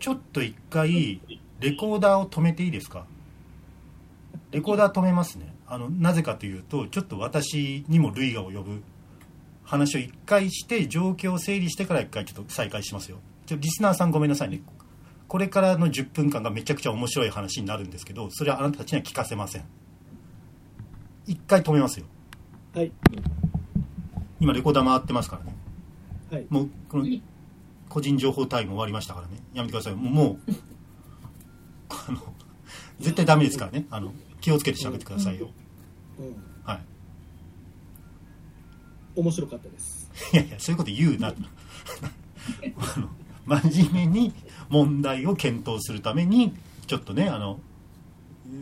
[0.00, 1.20] ちょっと一回
[1.60, 3.06] レコーダーを止めていいですか？
[4.50, 5.54] レコーダー止めますね。
[5.66, 8.82] あのなぜかというとちょっと私にも類が及ぶ。
[9.64, 13.18] 話を一回して状況を整理してから一回ちょっと再開しますよ。
[13.46, 14.60] ちょリスナーさんごめんなさいね。
[15.28, 19.64] これからの10分間がめちゃくちゃ面白い話になるんですけどそれはあなたたちには聞かせません。
[21.26, 22.06] 一回止めますよ。
[22.74, 22.92] はい。
[24.40, 25.54] 今レコーダー回ってますからね。
[26.30, 26.46] はい。
[26.48, 27.22] もうこのはい
[27.88, 29.34] 個人情報タイム終わりましたからね。
[29.52, 29.94] やめてください。
[29.94, 30.38] もうもう
[32.08, 32.18] あの
[32.98, 33.86] 絶対ダメですからね。
[33.90, 35.50] あの気をつけて喋ってくださいよ、
[36.18, 36.80] うん、はい。
[39.14, 40.10] 面白かったです。
[40.32, 41.28] いやいやそういうこと言うな。
[42.96, 43.10] あの
[43.44, 44.32] 真面目に
[44.70, 46.54] 問題を検討するために
[46.86, 47.60] ちょっとねあの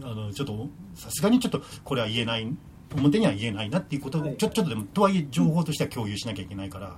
[0.02, 2.52] あのちょっとさすがにちょっとこれは言えない
[2.96, 4.36] 表には言えないなっていうことを、はい。
[4.36, 6.88] ちょちょっとでもとはいえ情報としては共有しなきゃいけないから、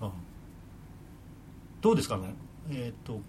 [0.00, 0.10] ううん。
[1.80, 2.16] どうですか？
[2.16, 2.26] あの
[2.70, 3.20] えっ、と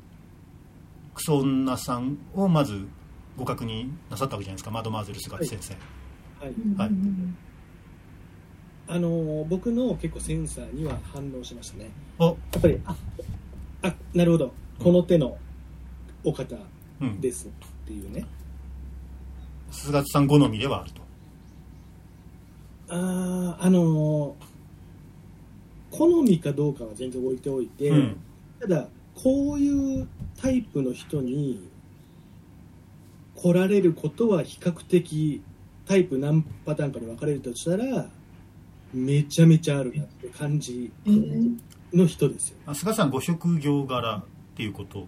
[1.14, 2.88] クソ女さんをまず
[3.38, 4.72] ご確認なさったわけじゃないですか？
[4.72, 5.78] マドマーゼル菅先生、ん
[6.40, 6.54] はい。
[6.78, 6.92] はい。
[8.86, 11.90] あのー僕の結構センサーには反応しましたね。
[12.20, 12.96] おやっぱりあ
[13.84, 14.54] あなるほど。
[14.80, 15.38] この手の
[16.24, 16.56] お方
[17.00, 17.50] うんですっ
[17.86, 18.26] ていうね。
[19.72, 21.02] 菅さん好みではあると
[22.96, 24.54] あああのー
[25.92, 28.18] 好みかどうかは全然置いておいて、うん。
[28.60, 30.08] ただこういう
[30.42, 31.70] タイプの人に
[33.36, 35.44] 来られることは比較的
[35.86, 38.08] タイプ何パターンかに分かれるとしたら
[38.94, 41.62] めちゃめちゃあるなって感じうん
[41.94, 44.24] の人ですよ、あ菅さんご職業柄っ
[44.56, 45.06] ていうこと、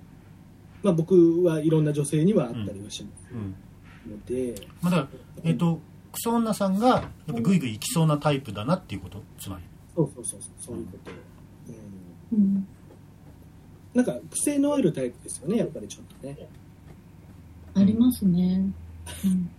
[0.84, 4.12] まあ、僕はいろんな女性にはあったりはしますうん。
[4.12, 5.08] ので、まあ、だ
[5.44, 5.80] えっ、と
[6.16, 7.00] クソ女さんがや
[7.32, 9.22] っぱグイグイいきそうなタイプだなっていうこと？
[9.40, 9.64] つまり。
[9.96, 11.12] そうそうそうそうそういうこと、
[12.34, 12.68] うん、うん。
[13.94, 16.48] なんか癖のあるタイプですよねやっぱりちょっとね。
[17.76, 18.62] ありますね。
[19.24, 19.50] うん。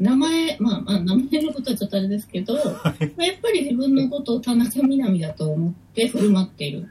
[0.00, 6.88] 名前、まあ、まあ、名前のことはちょっとあれですけど、まあやっぱり自分のことを田中みな実だと思って振る舞っている。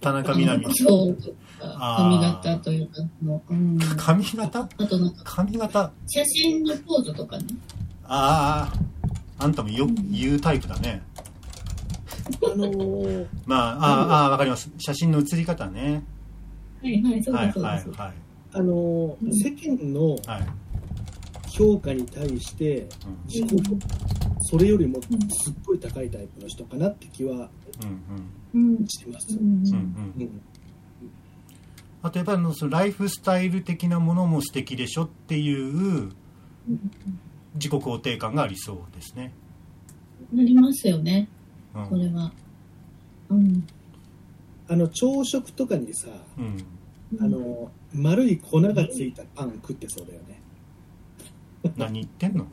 [0.00, 1.16] 田中みな実そう
[1.60, 4.60] 髪型というか、そのうん、髪型？
[4.60, 5.92] あとなんか、髪型？
[6.06, 7.44] 写真のポーズとかね。
[8.08, 8.72] あ
[9.38, 11.02] ああんたもよ言うタイプだね。
[12.44, 13.26] あのー。
[13.46, 14.70] まああーあーわかります。
[14.78, 16.02] 写真の写り方ね。
[16.82, 17.88] はいはい、そうはいです、そうです。
[17.90, 18.14] はいはい
[18.54, 20.46] あのー世間のはい、
[21.50, 22.86] 評価に対して
[24.40, 27.50] それよりもすっごい高いタイプの人かなって気は
[28.54, 28.86] うんうん。
[28.88, 29.44] してます、うんう
[30.24, 30.40] ん
[32.00, 36.10] あとやっぱりあのそのライフスタイル的なものも素敵でしょっていう
[37.58, 39.32] 自己肯定感がありそうですね、
[40.32, 41.28] なりますよね、
[41.74, 41.86] うん。
[41.86, 42.32] これは。
[43.30, 43.66] うん。
[44.70, 46.64] あの朝食とかにさうん、
[47.20, 50.40] あの丸い粉がついたパン食ってそうだよね。
[51.76, 52.46] 何言ってんの？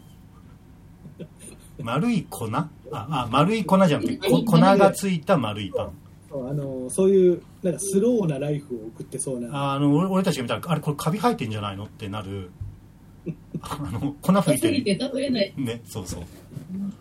[1.82, 2.48] 丸い粉？
[2.54, 5.92] ああ丸い粉じゃなくてこ粉がついた丸いパン。
[6.30, 9.54] そうあのそういうなんかスローなライフを送ってそうな。
[9.54, 11.84] ああの俺俺たちが見たらあれこれカビ生えてんじゃないの？
[11.84, 12.50] ってなる
[13.62, 15.00] あの粉吹いてる。
[15.02, 15.54] 食べれない。
[15.58, 16.24] ねそうそう。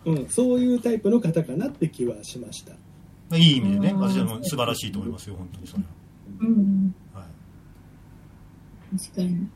[0.05, 2.73] うん、そういうタイプの方かなって気はしました。
[3.35, 5.83] いい意味でねうん私はもう素晴らしいと思いますよ本当にそれ
[6.41, 6.95] うん。
[7.13, 7.27] は、は
[8.93, 9.49] い、確かに。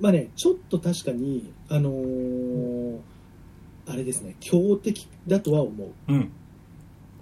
[0.00, 2.98] まあねちょっと確かにあのー
[3.88, 6.12] あれですね強敵だとは思う。
[6.12, 6.32] うん。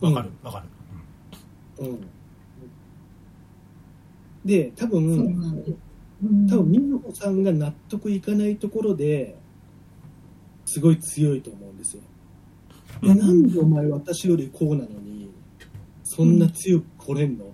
[0.01, 0.65] わかるわか
[1.79, 2.07] る、うん。
[4.45, 5.71] で多そうんです。
[5.71, 5.79] うん
[6.49, 9.37] 多分美穂さんが納得いかないところで
[10.65, 12.03] すごい強いと思うんですよ。
[13.03, 15.31] いやなんでお前私よりこうなのに
[16.05, 17.45] そんな強く来れんの？
[17.45, 17.49] っ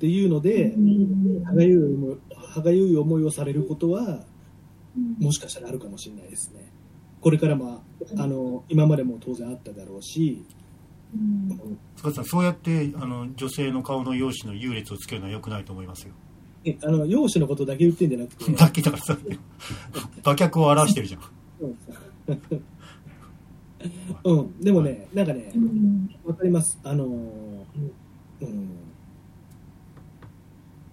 [0.00, 1.44] ていうのでうん。
[1.44, 4.24] 歯がゆい思い歯がゆい思いをされることは
[4.96, 5.16] うん。
[5.24, 6.72] もしかしたらあるかもしれないですね。
[7.20, 7.82] これからも
[8.16, 10.44] あの今までも当然あっただろうし、
[11.14, 11.78] うん。
[11.96, 16.14] 塚地さんそうやってあの女性の顔の容姿の優劣をつけるのは良くないと思いますよ
[16.64, 19.16] えあの容姿のことだけ言ってんじゃなくて、だけだからさ
[20.24, 21.20] 馬脚を表してるじゃん。
[21.60, 21.78] うん。
[24.24, 26.78] うん、でもね、なんかねう、んわかります。
[26.84, 27.08] あのー
[28.42, 28.68] うん。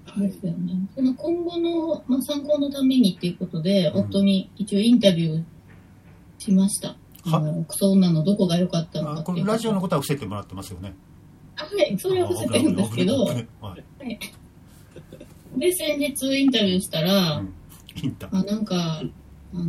[0.06, 0.28] はい。
[0.28, 0.46] です。
[0.48, 0.74] よね。
[0.96, 4.00] その今後の、まあ、参考のためにっていうことで、うん。
[4.06, 5.44] 夫に一応インタビュー
[6.40, 6.96] しました。
[7.26, 7.38] は？
[7.38, 10.96] あのクソ女のどこが良かったのかあっていうこれラジオのことは伏せてもらってますよね。
[11.58, 13.30] あはい、それは伏せてるんですけど。
[13.30, 13.46] あ、危ない。
[13.46, 13.86] 危ない。
[14.00, 14.20] 危ない
[15.58, 17.44] で、先日インタビューしたら、は
[18.04, 18.08] い。
[18.08, 18.16] うん。
[18.32, 19.02] あ、なんか、
[19.54, 19.64] あの、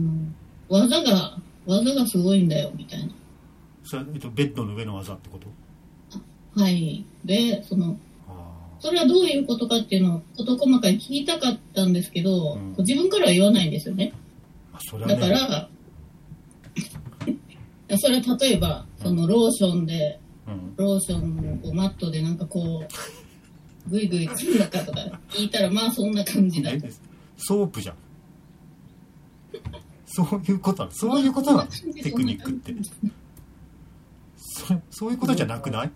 [0.68, 3.12] 技が、技がすごいんだよ、みたいな。
[3.84, 5.48] それえっと、ベッドの上の技ってこと？
[6.60, 7.04] はい。
[7.24, 14.12] で、その、あそれはどういうことかっていうのを事細かに聞きたかったんですけど、うん自分からは言わないんですよね。
[14.72, 15.68] ーあそれはだかねら、
[17.98, 22.88] それは例えば、そのローションで、うん、ローションをマットでなんかこう、
[23.88, 26.86] ぐいぐいつんだかとか聞いたら、まあそんな感じだと。
[27.36, 27.96] ソープじゃん
[30.06, 31.70] そういうことそういうことなの？
[32.02, 32.74] テクニックって。
[34.36, 35.90] そそういうことじゃなくない？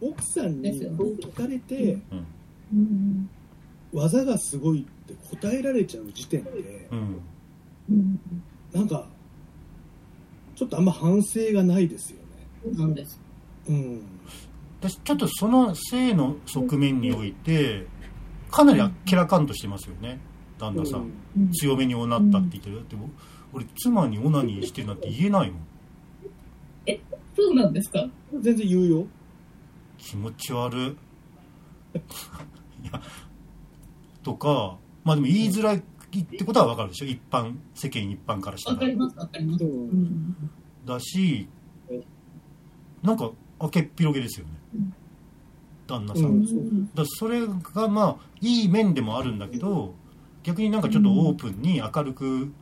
[0.00, 2.26] 奥さんに聞かれて、うん。
[2.72, 3.30] うん
[3.92, 7.22] 技がすごいって答えられちゃう時点で、うん。
[7.90, 8.20] うん
[8.72, 9.06] なんか、
[10.54, 12.24] ちょっとあんま反省がないですよね。
[12.64, 13.18] そうなんです。
[13.68, 14.02] うん。
[14.80, 17.86] 私ちょっとその性の側面において
[18.50, 20.20] かなりあっけらかんとしてますよね。
[20.58, 21.52] 旦那さん、うん。
[21.52, 22.76] 強めにおなったって言ってる。
[22.76, 22.96] だって
[23.52, 25.60] 俺妻にオナニーしてるなんて言えないもん。
[27.36, 28.06] そうなんですか？
[28.32, 29.06] 全然言うよ。
[29.98, 30.96] 気持ち悪。
[31.94, 33.00] いいや
[34.22, 35.82] とかまあでも言いづらいっ
[36.24, 37.06] てことはわかるでしょ？
[37.06, 39.64] 一般世間一般からしたわからりますわかります。
[40.84, 41.48] だし
[43.02, 44.94] なんか明けっぴろげですよね、うん。
[45.86, 46.84] 旦那さん、うん。
[46.86, 49.94] だからそれがまあいい面でもあるんだけど
[50.42, 52.52] 逆になんかちょっとオープンに明るく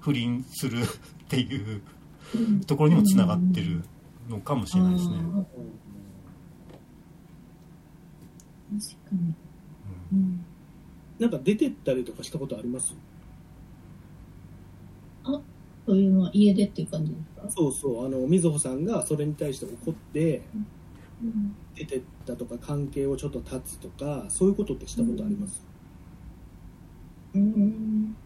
[0.00, 0.86] 不倫する っ
[1.28, 1.82] ていう
[2.34, 2.60] うん。
[2.60, 3.84] ところにもつながってる
[4.28, 5.26] のかもしれないですね、確か
[9.12, 9.34] に。
[10.12, 10.18] うん。
[10.18, 10.44] うん。
[11.18, 12.94] なんか出てったりとかしたことあります？
[15.86, 17.50] そういうのは家でっていう感じですか？
[17.50, 18.06] そうそう。
[18.06, 20.66] あの、みずほさんがそれに対して怒って、うん
[21.74, 25.62] 出てったとか関係をちょっと断つとか、そういうことってしたことあります、
[27.34, 28.16] うん。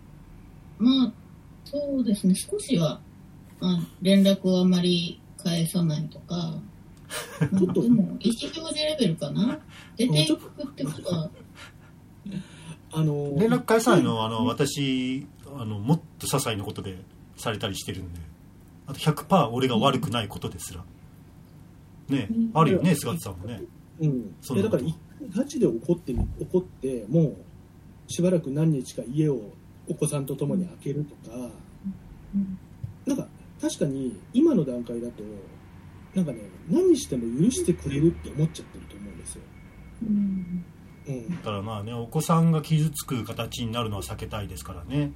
[0.78, 1.12] まあ、
[1.64, 3.00] そうですね、少しは、
[3.60, 9.58] まあ、連絡をあまり返さないとか、まあちょっとでも、意思表示レベルかな？
[9.96, 11.30] 出ていくってことは、
[12.92, 16.98] あの、連絡返さないのはあの私あのもっと些細なことで
[17.40, 18.20] されたりしてるんで。
[18.86, 20.84] あと100%俺が悪くないことですら。
[22.08, 22.50] ねうん。
[22.54, 23.62] あるよね菅田さんもね。
[24.00, 24.34] うん。
[24.40, 27.36] そだから、一回ガチで怒ってみ、怒って、もう、
[28.08, 29.52] しばらく何日か家を
[29.88, 31.36] お子さんと共に開けるとか、
[32.34, 32.58] うん。
[33.06, 33.28] なんか、
[33.60, 35.22] 確かに今の段階だと、
[36.14, 39.42] なんかね、何しても許してくれるって思っちゃってると思うんですよ。
[40.02, 40.64] うん。
[41.06, 41.30] うん。
[41.30, 45.12] だからまあねお子さんが傷つく形になるのは避けたいですからね。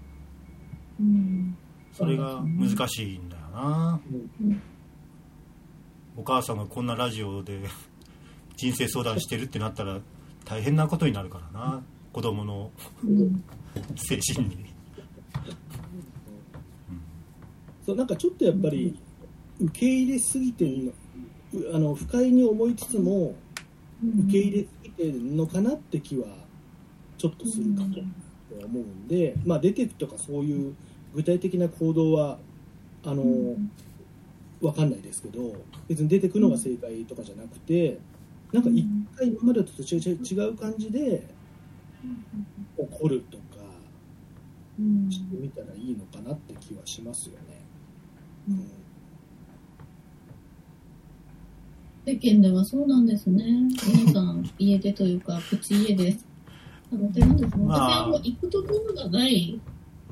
[1.00, 1.56] うん
[1.94, 4.00] それが難しいんだよな。
[4.10, 4.62] うん
[6.16, 7.58] お母さんがこんなラジオで
[8.56, 9.98] 人生相談してるってなったら
[10.44, 11.82] 大変なことになるからな。
[12.12, 12.70] 子供の
[13.02, 13.44] うん
[13.96, 14.66] 精神に。
[17.84, 18.96] そう、なんかちょっとやっぱり、
[19.60, 20.92] 受け入れすぎてんの、
[21.52, 23.34] うあの、不快に思いつつも、
[24.02, 26.26] 受け入れすぎてるのかなって気は、
[27.18, 27.88] ちょっとするかも。
[27.88, 30.74] って思うんで、まあ、出ていくとかそういう
[31.14, 32.38] 具体的な行動は、
[33.04, 33.56] あの、
[34.60, 35.54] わかんないですけど、
[35.88, 37.98] 別に出てくのが正解とかじゃなくて、
[38.52, 41.26] なんか一回今までと違う違う感じで
[42.76, 43.44] 怒るとか
[44.78, 47.64] うんしてみたらいいのかなって気はしますよね。
[48.48, 48.70] うん
[52.06, 53.42] 世間ではそうなんですね。
[54.04, 56.18] 皆さん、家出というか、プチ家出さ
[56.92, 57.64] れてるんですね。
[57.64, 59.58] まあ私はもう行くところがない、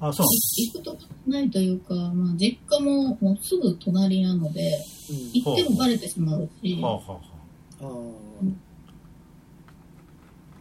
[0.09, 0.27] あそう。
[0.57, 4.85] い行くとないというか、まあ、実家ももうすぐ隣なので、
[5.33, 7.21] 行ってもバレてしまうし、はあはあは
[7.83, 8.45] あ。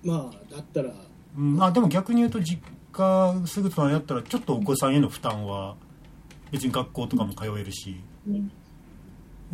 [0.04, 0.92] まあだったら。
[1.38, 5.76] うん、あでも逆に言うと実家すぐ隣だったらちょっとお子さんへの負担は
[6.52, 8.00] 別に学校とかも通えるし。
[8.28, 8.52] うん。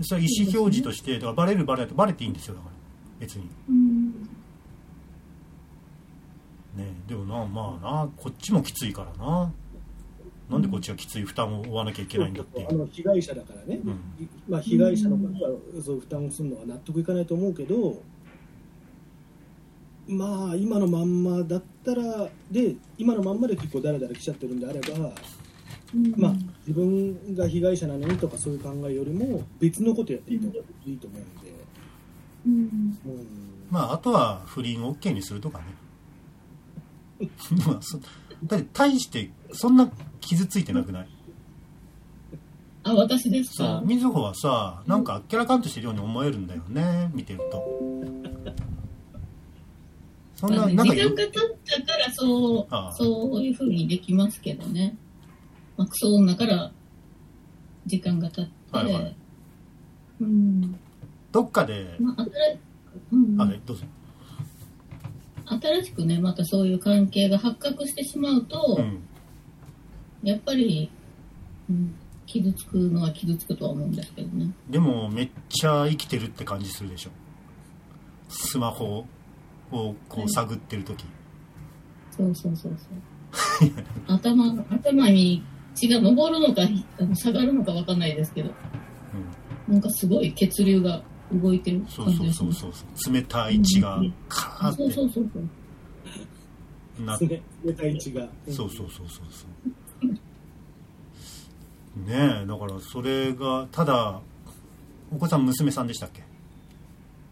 [0.02, 2.74] それは意思表示としてだからバレるバレないとバレていいんですよだから。
[3.20, 3.50] 別に。
[3.70, 4.12] うん。
[6.76, 9.52] ねでもなまあなこっちもきついからな
[10.50, 12.68] なんでこっちがきつい負担を負わなきゃいけないんだっていう。
[12.70, 13.92] あの被害者だからね、うん。
[13.92, 15.30] いまあ、被害者の方が
[15.84, 18.02] そう負担をするのは納得いかないと思うけど
[20.08, 25.12] まあ今のまんまだったらで今のまんまで結構ダラダラ来ちゃってるんであれば
[25.94, 26.14] うん。
[26.16, 26.34] まあ
[26.66, 30.48] 自分が被害者なのにとかそういう考えよりも別のことやっていいと
[30.86, 31.54] いいと思うんで、
[32.46, 32.54] うん。
[32.54, 33.28] うん。
[33.70, 35.66] まああとは不倫を OK にするとかね。
[37.68, 38.00] まあそ
[38.44, 39.90] だって大してそんな
[40.22, 41.08] 傷ついてなくない？
[42.84, 47.64] あ、私ですそかうみずほはさなんかあっけらかんとしてるように思えるんだよね見てると。
[50.36, 52.94] そんまあねななんかよ時間が経ったからそうああ。
[52.94, 54.96] そういうふうにできますけどね、
[55.76, 56.72] まあ、クソ女から
[57.88, 59.16] 時間が経って、はいはい。
[60.22, 60.76] うん。
[61.32, 62.30] どっかでまあ、新し
[63.12, 63.42] うん。
[63.42, 63.84] あれどうぞ
[65.50, 69.00] 新しくねまたそういう関係が発覚してしまうと、うん
[70.24, 70.90] やっぱり、
[71.70, 74.52] うん、傷つくのは傷つくとは思うんですけどね。
[74.70, 77.12] でもめっちゃ生きてるって感じするでしょ。
[78.30, 79.06] スマホ
[79.72, 81.06] をこう探ってる時、
[82.12, 83.70] そうそうそうそう。
[84.08, 85.44] 頭頭に
[85.76, 86.64] 血が上るのか
[87.16, 88.52] 下がるのかわかんないですけど。
[89.68, 91.02] うん、なんかすごい血流が
[91.34, 92.72] 動いてるそう感じがしますそう。
[92.72, 94.78] そうそうそう冷たい血がカーあって。
[94.84, 99.46] そうそうそうそうな冷冷たい血が、うんそうそうそうそうそ
[100.08, 100.10] う。
[102.08, 104.22] ねえだからそれがただ
[105.12, 106.24] お子さん娘さんでしたっけ？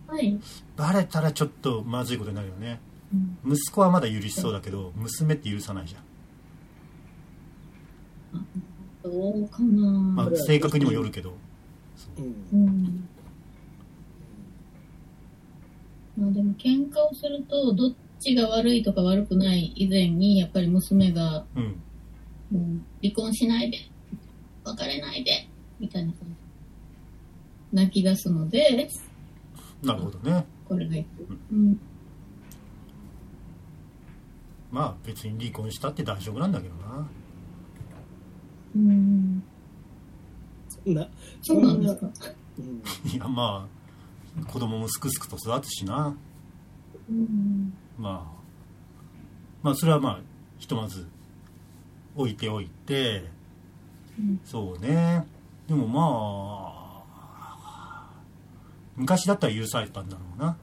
[0.08, 0.40] はい、
[0.76, 2.80] バレたらちょっとまずいことになるよね。
[3.14, 3.54] うん。
[3.54, 6.02] 息子はまだ許しそうだけど娘って許さないじゃん、
[9.04, 11.34] どうかな、まあ、性格にもよるけど。
[12.18, 13.10] うんうん
[16.18, 21.82] まあでも喧嘩をするとどっちが悪いとか悪くない以前にやっぱり娘がうん。
[22.52, 22.64] もう
[23.02, 23.78] 離婚しないで
[24.64, 25.48] 別れないで
[25.80, 26.36] みたいな感じ。
[27.74, 28.88] 泣き出すので
[29.84, 30.46] なるほどね。
[30.68, 31.80] これがいく、うん、
[34.72, 37.08] まあ別に離婚したって大丈夫なんだけどな。
[38.76, 39.44] うん。
[40.70, 41.10] そんな
[41.42, 42.10] そうなんですか、
[42.58, 42.66] うん。
[43.12, 43.85] いやまあ
[44.44, 46.16] 子供もすくすくと育つしな。
[47.10, 48.36] うんまあ
[49.64, 50.20] まあそれはまあ
[50.58, 51.08] ひとまず
[52.16, 53.26] 置いておいて。
[54.20, 54.40] うん。
[54.46, 55.26] そうね。
[55.68, 56.02] でもま
[56.72, 58.12] あ
[58.96, 60.58] 昔だったら許されたんだろうな。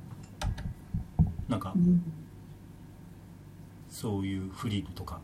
[1.49, 2.03] なんかうん。
[3.91, 5.21] そういう不倫とか。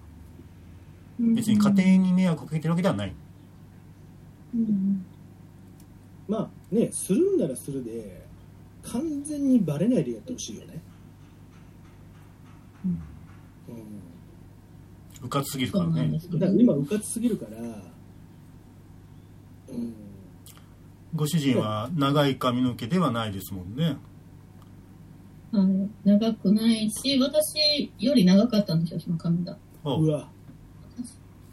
[1.20, 1.34] うん。
[1.34, 3.14] 別に家庭に迷惑をかけてるわけではない。
[4.54, 5.04] うん。
[6.28, 8.27] まあねするんならするで
[8.92, 10.80] 完全にバレないでやってほしいよね。
[12.84, 12.90] うん。
[12.90, 13.02] うん
[15.22, 16.18] うかつすぎるからね。
[16.34, 17.58] だから今うかつすぎるから
[19.68, 19.94] うん。
[21.14, 23.96] ご主人は長い髪の毛ではないですもんね。
[25.50, 29.56] はい、長くないし私より長かったんですよその髪が。
[29.84, 30.06] あう。
[30.06, 30.28] わ。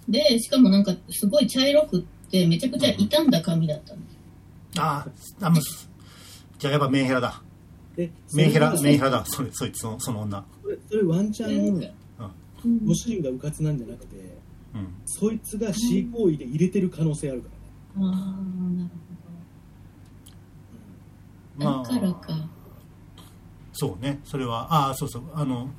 [0.08, 4.16] でしかもなんかすごい茶色くってめちゃくちゃ傷んだ髪だったんです
[4.78, 5.08] あ
[5.42, 5.62] あもう
[6.58, 7.42] じゃあやっぱメンヘラだ。
[7.98, 9.24] えメンヘラメンヘラだ。
[9.26, 10.44] それそいつのその女。
[10.64, 11.76] それそれワンチャン
[12.66, 12.86] うん。
[12.86, 14.16] ご主人がうかつなんじゃなくて
[14.74, 14.88] うん。
[15.06, 17.50] そいつが C 行為で入れてる可能性あるか
[17.96, 18.12] らね。
[18.14, 18.90] ああなる
[21.74, 22.50] ほまどだからか、あ
[23.74, 24.20] そうね。
[24.24, 25.24] それはああそうそう。
[25.34, 25.70] あの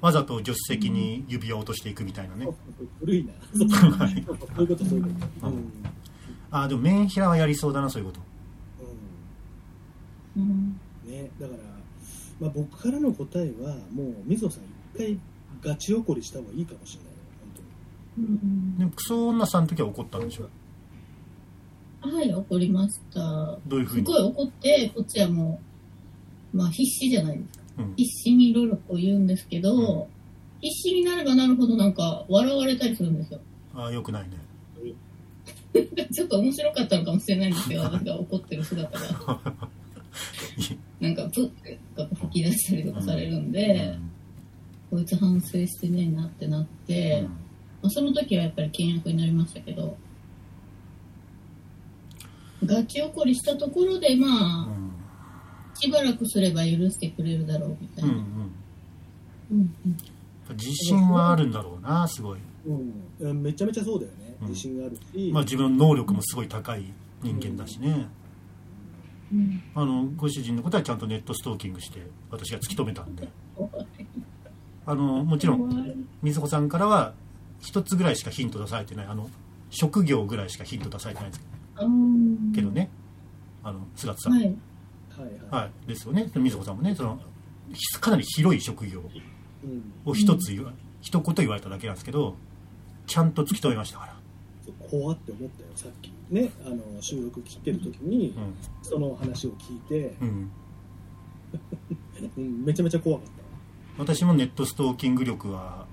[0.00, 2.46] わざと助手席に指輪を落としていくみたいなね、
[3.00, 3.32] 古いな。
[3.54, 4.10] う んはい。
[4.10, 5.10] そういうことそういうこ
[5.40, 5.56] と、ううん。
[5.58, 5.72] ん
[6.50, 8.20] ああでもメンヘラはやりそうだなそういうこと
[10.36, 10.42] うん。
[10.42, 10.80] うん
[11.12, 11.58] ね、だから、
[12.40, 15.18] まあ、僕からの答えはもう水野さん一回
[15.62, 17.16] ガチ怒りした方がいいかもしれないよ
[18.18, 18.78] うん。
[18.78, 20.48] でもクソ女さんの時は怒ったんでしょ？
[22.08, 23.20] はい怒りました。
[23.66, 24.06] どういうふうに？
[24.06, 25.60] すごい怒ってこっちはも
[26.54, 27.64] うまあ必死じゃないですか。
[27.78, 27.94] うん。
[27.96, 30.04] 必死にいろいろこう言うんですけど、うん。
[30.60, 33.40] 必死になればなるほどなんか笑われたりするんですよ。
[33.74, 34.36] ああよくないね。
[36.12, 39.40] ちょっと面白かったのかもしれないんですけど私が怒ってる姿が
[41.00, 41.78] なんかプッて
[42.14, 43.98] 吹き出したりとかされるんで、
[44.90, 47.26] こいつ反省してねえなってなって、
[47.82, 49.96] まあ、その時はやっぱり倹約になりましたけど
[52.64, 54.92] ガチ怒りしたところでまうあん。
[55.74, 58.24] しばらくすれば許してくれるだろうみたいうんうな、ん。
[59.52, 59.74] うん
[60.48, 60.56] うん。
[60.56, 62.38] 自信はあるんだろうなすごい。
[62.66, 62.92] うん。
[63.20, 64.36] うん、めちゃめちゃそうだよね。
[64.40, 64.48] うん。
[64.48, 66.84] 自信があるし、まあ自分の能力もすごい高い
[67.22, 67.88] 人間だしね。
[67.90, 68.06] うん
[69.74, 72.00] あのご主人のことはちゃんとネットストーキングして
[72.30, 73.28] 私が突き止めたんで。
[74.88, 75.96] あのもちろん怖い。
[76.22, 77.14] 水穂さんからは
[77.60, 79.06] 一つぐらいしかヒント出されてない。
[79.06, 79.28] あの
[79.70, 81.44] 職業ぐらいしかヒント出されてないんです
[82.54, 82.70] けど。
[82.70, 82.90] ね。
[83.64, 84.32] あの菅田さん。
[84.34, 84.42] はい。
[84.44, 84.54] はい
[85.18, 86.30] はい、はい、ですよね。
[86.34, 87.18] 水穂さんもねその
[87.72, 89.02] ひかなり広い職業
[89.64, 92.36] うん、を一つ言わ、一言言われただけなんですけど
[93.06, 94.16] ちゃんと突き止めましたから。
[94.90, 98.54] 怖って思ったよさっきねあの収録切ってる時に、うん。
[98.82, 100.50] その話を聞いて、うん。
[102.36, 103.32] うん、めちゃめちゃ怖かった。
[103.98, 105.86] 私もネットストーキング力は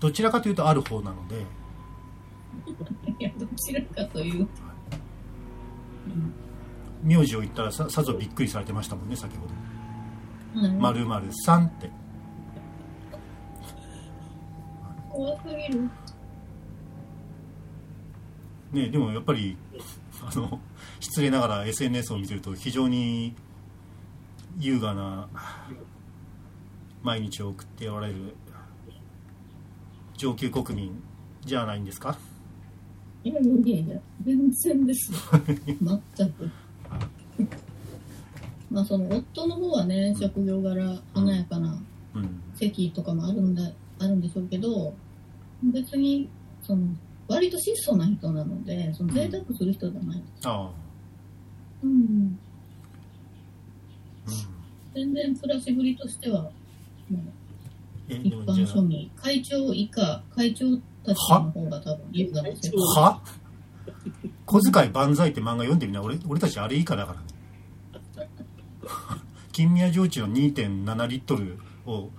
[0.00, 1.44] どちらかというとある方なので。
[3.18, 4.46] いや、どちらかという。
[4.46, 4.50] と。
[7.02, 10.66] 名字を言ったらささぞびっくりされてましたもんね先ほど。
[10.66, 10.72] はい
[11.04, 11.90] 「まるさん」って。
[15.10, 15.90] 怖すぎる。
[18.72, 19.56] ねでもやっぱり
[20.22, 20.60] あの
[21.00, 23.34] 失礼ながら SNS を見てると非常に
[24.58, 25.28] 優雅な
[27.02, 28.34] 毎日を送っておられる
[30.16, 31.02] 上級国民
[31.44, 32.18] じゃないんですか？
[33.24, 35.18] いやいやいや、全然ですよ。
[36.16, 36.50] 全く。
[38.70, 41.80] まあ、その夫の方はね、職業柄華やかな
[42.14, 43.62] うん席とかもあるんだ、
[44.00, 44.92] あるんでしょうけど、
[45.62, 46.28] 別に、
[46.62, 46.86] その、
[47.28, 50.22] 割と質素な人なので、その贅沢する人じゃない。
[50.44, 50.70] ああ。
[51.82, 51.90] うん。
[51.90, 52.38] うん
[54.94, 56.50] 全然暮らしぶりとしては、も
[58.08, 63.22] う一般庶民、会長以下、会長たちの方が多分優雅な世界あは？
[64.46, 66.02] 小遣い万歳って漫画読んでみな。
[66.02, 68.28] 俺俺たちあれ以下だからね。
[69.52, 72.10] 金宮焼酎の2.7リットルを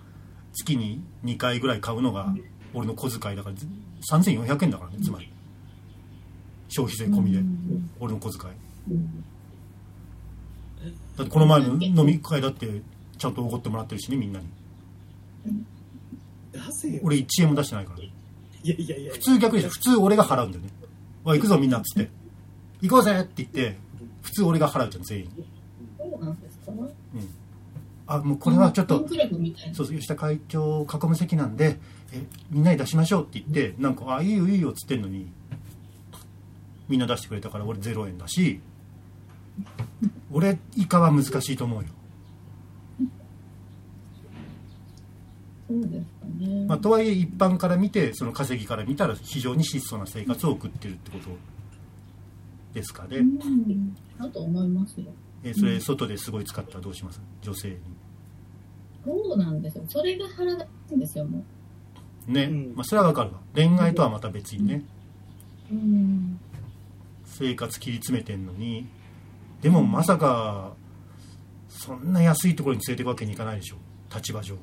[0.54, 2.34] 月に2回ぐらい買うのが
[2.74, 3.56] 俺の小遣いだから
[4.02, 5.30] 3400円だからねつまり。
[6.68, 7.40] 消費税込みで。
[7.40, 7.90] うん。
[8.00, 8.54] 俺の小遣い。
[8.92, 9.24] うん。
[11.18, 12.82] だってこの前の飲み会だって
[13.18, 14.46] ちゃんとおごってもらってるしねみんなに。
[17.04, 18.12] 俺1円も出してないからい
[18.64, 20.70] やいやいや普通逆でしょ普通俺が払うんだよね
[21.24, 22.10] 「おい行くぞみんな」っつって
[22.82, 23.78] 「行こうぜ!」って言って
[24.22, 25.30] 普通俺が払うじゃん全員。
[25.98, 26.72] そうなんですか？
[28.12, 31.80] あもうこれはちょっと吉田会長を囲む席なんで
[32.12, 35.32] えみんなに出しましょうって言ってなんか「あいいよいいよ」っつってんのに
[36.88, 38.60] みんな出してくれたから俺0円だし
[40.32, 41.88] 俺以下は難しいと思うよ、
[45.68, 46.66] そうですかね。
[46.66, 51.30] まあ、とはいえ一般から見てその稼ぎから見たら非常に質素な生活を送ってるってこと。
[52.74, 55.08] ですかね、うん、だと思いますよ。
[55.44, 57.20] えそれ外ですごい使ったらどうします？
[57.42, 57.78] 女性に
[59.06, 59.84] そうなんですよ。
[59.88, 61.44] それが腹立つんですよ、も
[62.28, 62.74] ね、うん。
[62.76, 63.40] まあ、それはわかるわ。
[63.56, 64.84] 恋愛とはまた別にね、
[65.72, 65.76] う。
[65.76, 66.40] うん。
[67.26, 68.88] 生活切り詰めてんのに。
[69.62, 70.74] でもまさか
[71.70, 73.78] そんな安いところに連れていくわけにいかないでしょ。
[74.14, 74.56] 立場上。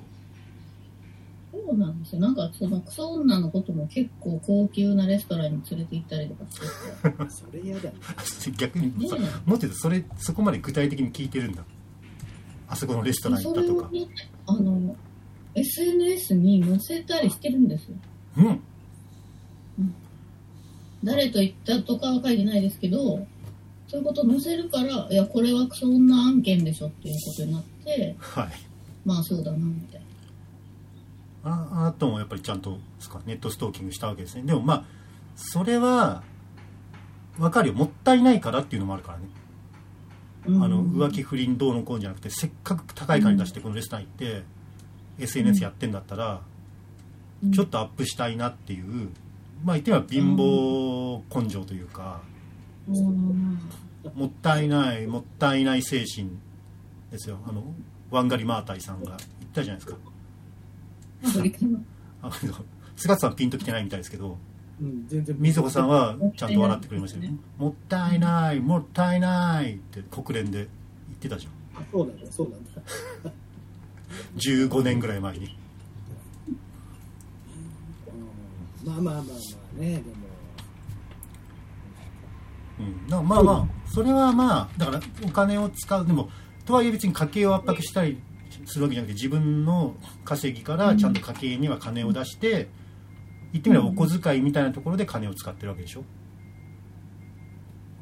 [1.52, 2.20] そうなんですよ。
[2.20, 7.30] なんか、そのクソ女のことも結構高級なレストランに連れて行ったりとかしてて。
[7.30, 7.94] それ嫌だね。
[8.58, 11.64] 逆にさねもっとそれそこまで具体的に聞いてるんだ
[12.68, 13.90] あそこのレストラン行ったとか。
[14.46, 14.96] あの、
[15.54, 17.96] SNS に載せたりしてるんですよ。
[18.38, 18.60] うん。
[21.04, 23.26] 誰と言ったとかは書いてないですけど、
[23.88, 28.48] そういうことを載せるから、いや、これはクソ女案件でしょっていうことになって、はい。
[29.04, 30.06] まあそうだな、みたいな。
[31.48, 34.42] ああなたもやっぱりちゃんとですかネットストーキングしたわけですね。
[34.42, 34.84] でもまあ
[35.36, 36.24] それは
[37.38, 37.74] 分かるよ。
[37.74, 39.24] もったいないからっていうのもあるからね。
[39.24, 39.45] うん
[40.48, 44.42] あの浮気不倫どうのこうのじゃなくてせっかく高い金出してこのレストラン行って、
[45.18, 46.42] SNS やってんだったら、
[47.42, 47.52] うん。
[47.52, 49.10] ちょっとアップしたいなっていう
[49.64, 52.20] まあ言ってみれば貧乏根性というか、
[52.88, 53.58] うん。
[54.14, 56.30] もったいないもったいない精神
[57.10, 57.38] ですよ。
[57.46, 57.64] あの
[58.10, 59.98] ワンガリマータイさんが言ったじゃないですか。
[62.96, 64.38] 菅田さんピンときてないみたいですけど
[64.80, 70.68] うん全然瑞穂さんはちゃんと笑ってくれましたよ「もったいないもったいない」って国連で言っ
[71.18, 71.52] てたじゃん。
[71.92, 72.70] そうなんだそうなんだ。
[74.36, 75.56] 15年ぐらい前に。
[78.84, 79.32] うんまあまあまあま
[79.78, 80.26] あねでも。
[82.78, 82.82] う
[83.24, 86.06] ん、まあまあそれはまあだからお金を使う。
[86.06, 86.28] でも
[86.66, 88.18] とはいえ別に家計を圧迫したり
[88.66, 92.68] するわけじゃなくて自分の稼ぎからちゃんと家計には金を出して
[93.56, 96.04] 言ってみればお小遣いみたいなところで金を使ってるわけでしょ？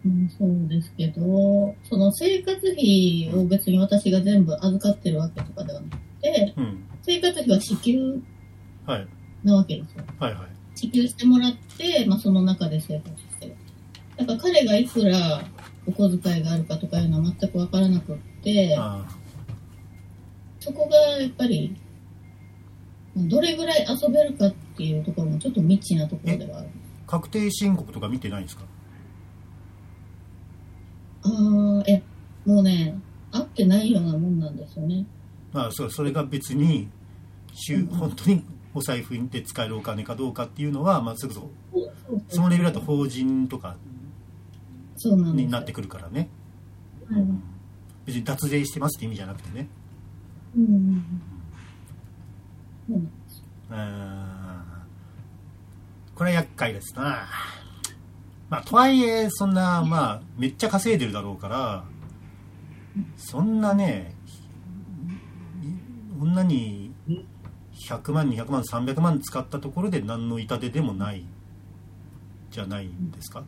[0.04, 6.84] うん、そうですけど、その生活費を別に私が全部預かってるわけとかではなくて、うん。
[7.02, 8.20] 生活費は支給
[8.84, 9.06] はい
[9.42, 10.04] なわけですよ。
[10.18, 10.34] はい。
[10.34, 13.54] はい支給してもらって、まあその中で生活してる。
[14.16, 15.44] だから彼がいくら
[15.86, 19.06] お小遣いがあるかとかいうのは全くわからなくって、あ
[20.58, 21.76] そこがやっぱり、
[23.16, 26.68] どれぐらい遊べるかっていうところもちょっと未知なところではある。
[26.68, 26.70] ー
[27.10, 28.64] 確定申告とか見てないんですか？
[31.22, 32.02] ああ、え、
[32.44, 32.98] もうね、
[33.32, 35.06] 合ってないようなもんなんですよね。
[35.52, 36.88] まあそうそれが別に
[37.52, 37.86] 週うん。
[37.86, 38.44] 本当に
[38.74, 43.76] お財布で使えるお金かどうかっていうのは、まあ、すぐそそうそのレベルだと法人とか
[45.04, 46.28] になってくるからね。
[47.08, 47.24] はい。
[48.06, 49.66] 別に脱税してますって意味じゃなくてね
[50.56, 51.04] うんうんうん
[52.86, 54.64] そうなんですうーん
[56.14, 57.26] これは厄介ですな。
[58.48, 61.84] まあとはいえそんなまあめっちゃ稼いでるだろうから
[63.16, 64.14] そんなね
[66.18, 66.92] こんなに
[67.88, 71.24] 100万200万300万使ったところで何の痛手でもない
[72.50, 73.42] じゃないんですか、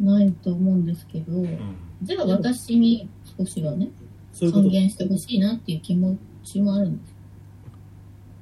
[0.00, 3.08] ないと思うんですけど、うん、じゃあ私に
[3.38, 3.88] 少しはね、
[4.40, 7.09] 還元してほしいなっていう気持ちもあるんです。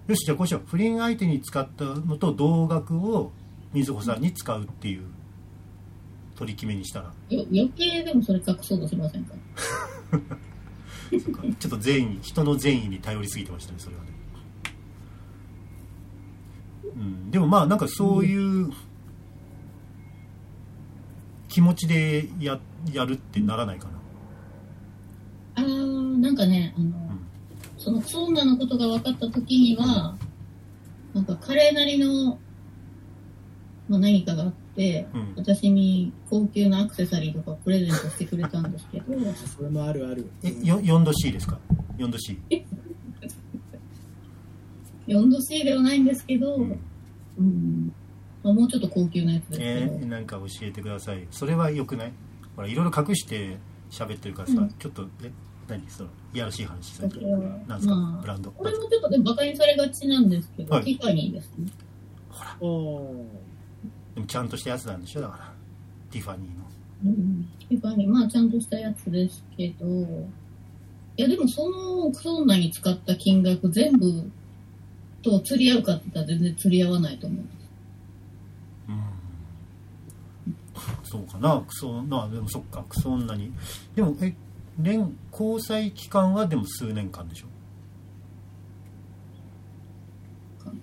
[0.09, 0.63] よしじゃあこうしよう。
[0.67, 3.31] 不倫相手に使ったのと同額を
[3.75, 5.03] 瑞穂さんに使うっていう
[6.35, 7.13] 取り決めにしたら。
[7.29, 9.35] よ余計でもそれ隠そうとしませんか？
[11.11, 11.43] そうか。
[11.59, 14.09] ちょっと善意人の善意に頼りすぎてましたねそれはね、
[16.97, 18.71] うん、でもまあなんかそういう
[21.49, 22.59] 気持ちでや
[22.93, 23.93] やるってならないかな。
[25.57, 27.08] あー、なんかね、あの、
[27.89, 30.15] そのクソ女のことが分かった時には、
[31.15, 32.39] なんか彼なりの、
[33.89, 35.33] まあ、何かがあって、うん。
[35.37, 40.31] 私に高級なアクセサリーとかプレゼントしてくれたんですけど、それもあるある。
[40.43, 41.59] えよ4度 C ですか
[41.97, 42.39] ？4度 C
[45.07, 46.81] 4度 C ではないんですけど、うん。
[47.39, 47.93] うん、
[48.43, 51.27] まあ、もうちょっと高級なやつですけえど、ーなんか教えてください。
[51.31, 52.13] それはよくない？
[52.55, 53.57] ほらいろいろ隠して
[53.91, 54.69] 喋ってるからさ、うん。
[54.69, 55.33] ちょっとえ
[55.69, 58.51] 何そのいやらしい話されてそれはなんですか、まあブランド。
[58.51, 60.85] これもちょっとね、馬鹿にされがちなんですけど、はい。
[60.85, 61.71] ティファニーですね。
[62.31, 63.25] あー。
[64.15, 65.53] でもちゃんとしたやつなんでしょだから。
[66.11, 66.65] ティファニーの。
[67.05, 69.87] うん、ティファニー、まあちゃんとしたやつですけど、
[71.17, 74.31] いやでもそのクソ女に使った金額全部
[75.23, 77.59] と釣り合うかって言ったら全然釣り合わないと思うんです。
[78.89, 79.03] うん。
[81.05, 83.53] そうかなクソなあでもそっかクソ女に。
[83.95, 84.35] でもえ
[84.79, 87.47] 連交際期間はでも数年間でしょ？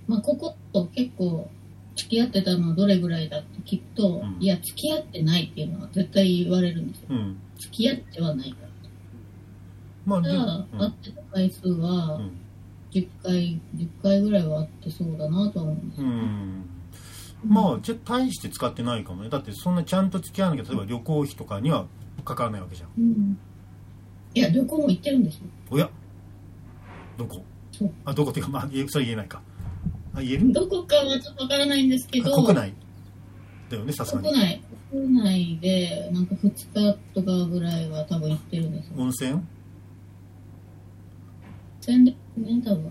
[0.07, 1.49] まあここと結構
[1.95, 7.07] 付き合ってたのはどれぐらいだって聞くと、うんいや付き合ってないっていうのは絶対言われるんですよ。
[7.11, 8.67] うん付き合ってはないから。
[10.05, 12.31] まあでじゃあも、、会ってた回数はうん
[12.91, 16.07] 10回、10回ぐらいは会ってそうだなとは思うんですよ。
[16.07, 16.65] うん、うん
[17.47, 21.85] まあじゃあ大して使ってないかもねだってそんなちゃんと付き合わなきゃ例えば旅行費とかには
[22.23, 23.37] かからないわけじゃんうん。
[24.36, 25.41] いや、旅行も行ってるんですよ。
[25.71, 25.89] おや？
[27.17, 27.91] どこそう。
[28.05, 29.41] あどこっていうかまあ言えそれ言えないか。
[30.13, 30.51] あ言える？
[30.53, 32.73] どこかはちょっとわからないんですけど、あ国内
[33.69, 34.27] だよねさすがに。
[34.29, 34.61] 国内、
[34.91, 38.93] 国内で、なんか2日とかぐらいは多分行ってるんですよ。
[38.97, 39.41] 温泉、
[41.81, 42.86] 全然ね、多分。
[42.86, 42.89] う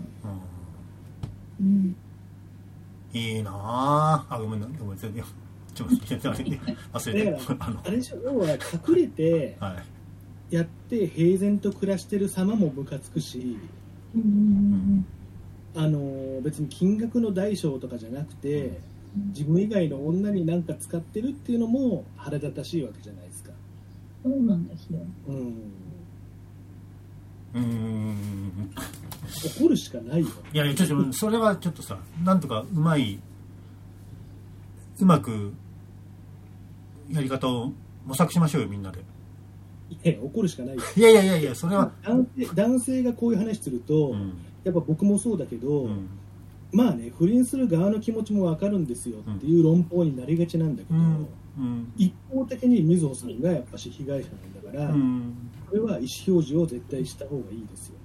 [1.61, 1.67] うん。
[1.87, 1.95] ん、
[3.13, 5.23] いいなああごめんなごめん全然
[5.73, 6.59] ちょっと待って
[6.93, 7.31] 忘れて。
[7.31, 7.79] だからあの。
[7.85, 8.47] あれでしょ要は
[8.87, 9.83] 隠れてはい
[10.49, 13.57] やって平然と暮らしてる様もムカつくし
[15.75, 18.79] あの別に金額の大小とかじゃなくて
[19.27, 23.51] 自分以外の女に何か使ってるっていうのも腹立たしいわけじゃないですか。
[24.25, 24.31] うん。
[24.33, 24.99] そうなんですよ。
[25.27, 25.35] うん。
[27.53, 28.71] うーん。
[29.59, 30.27] 怒るしかないよ。
[30.53, 33.19] いやいやちょっとそれはちょっとさなんとかうまい
[34.99, 35.53] うまく
[37.09, 37.71] やり方を
[38.05, 38.99] 模索しましょうよみんなで
[40.03, 40.81] いや怒るしかないよ。
[40.95, 41.91] いやいやいやいやそれは。
[42.03, 44.33] 男性男性がこういう話すると、うん。
[44.63, 46.09] やっぱ僕もそうだけど、うん。
[46.71, 51.27] まあね不倫する側の気持ちも分かるんですよっていう論法になりがちなんだけど、うん。
[51.57, 51.93] うん。
[51.97, 55.33] 一方的にみずほさんがやっぱし被害者なんだから、うん。
[55.69, 57.95] これは意思表示を絶対した方がいいですよ。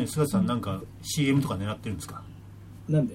[0.00, 2.22] ね菅田さんなんか CM とか狙ってるんですか？
[2.88, 3.14] なんで？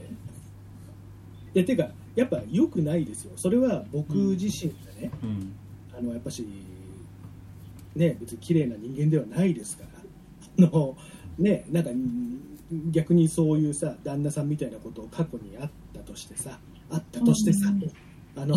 [1.54, 3.32] いやてかやっぱ良くないですよ。
[3.36, 5.54] それは僕自身がね、うん。
[5.98, 6.46] あのやっぱし
[7.96, 9.84] ね別に綺麗な人間ではないですか
[10.58, 10.68] ら。
[10.68, 10.98] あの
[11.38, 17.70] ねなんかん逆にそういうさ旦那さんみたいなことを過去にあったとしてさあったとしてさ、
[18.36, 18.56] あの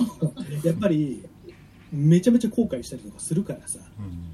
[0.63, 1.25] やっぱり
[1.93, 3.79] めちゃめちゃ後悔したりとかするからさ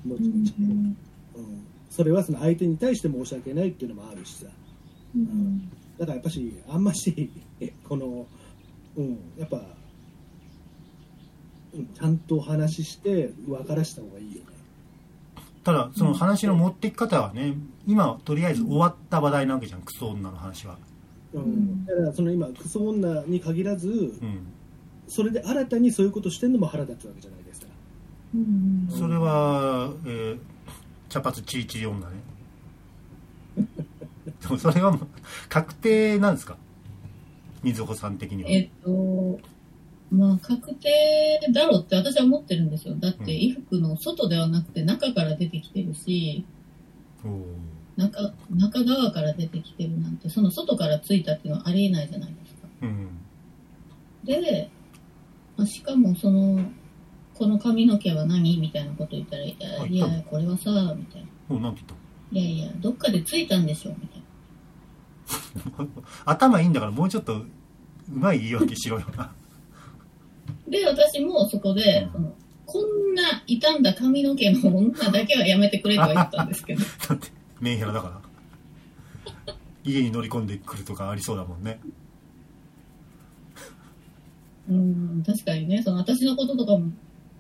[0.05, 0.11] うん。
[0.11, 0.97] 後うん々ね
[1.37, 4.47] うん、それはその相手に対して申し訳ないっていうのもあるしさ。
[5.15, 5.71] うん。
[5.99, 7.31] だからやっぱしあんまし
[7.89, 8.27] この
[8.97, 9.63] うんやっぱ、
[11.75, 14.43] うん、ちゃんと話して分からした方がいいよ。
[14.43, 14.50] ね
[15.65, 17.55] ただその話の持っていき方はね
[17.87, 20.79] 今はとりあえず終わった話題なわけじゃんクソ女の話は。
[21.35, 21.43] うん。
[21.43, 23.93] んだからその今クソ女に限らずう
[24.25, 24.41] ん。
[25.09, 27.67] それで新たにそういうことしてんのも腹立つわけじゃないですか。
[28.35, 28.89] うん。
[28.91, 30.39] それは、えー
[31.09, 32.17] 茶髪チリチリ女ね。
[33.57, 35.07] でもそれはもう
[35.49, 36.57] 確定なんですか？
[37.65, 38.49] 水穂さん的には。
[38.51, 39.51] えっと、まあ、
[40.43, 42.95] 確定だろうって私は思ってるんですよ。
[42.97, 46.45] だって、うん衣服の外ではなくて中から出てきてるし、
[47.97, 52.69] 中、中側から出てきてるなんて、その外からついたっていうのはありえないじゃないですか。
[52.83, 53.09] うん。
[54.25, 54.71] で、
[55.57, 56.65] まあ、しかもその、
[57.35, 58.59] この髪の毛は何？
[58.59, 61.29] みたいなこと言ったら、いや、はいいやこれはさ、みたいな。
[61.49, 62.01] おなんて言っ
[62.33, 64.23] いやいや、どっかでついたんでしょ、みたい
[65.79, 65.87] な。
[66.25, 67.47] た 頭いいんだからもうちょっとう
[68.09, 69.33] まい言い訳しろよな。
[70.71, 72.33] で、私もそこで、その
[72.73, 77.29] こんな傷んだ髪の毛の女だけはやめてくれとは言ったんですけど、 だって、
[77.61, 78.23] メンヘラだか
[79.47, 79.55] ら。
[79.83, 81.81] 家に乗り込んでくるとかありそうだもんね。
[84.69, 86.93] うん、確かにね、その私のこととかも、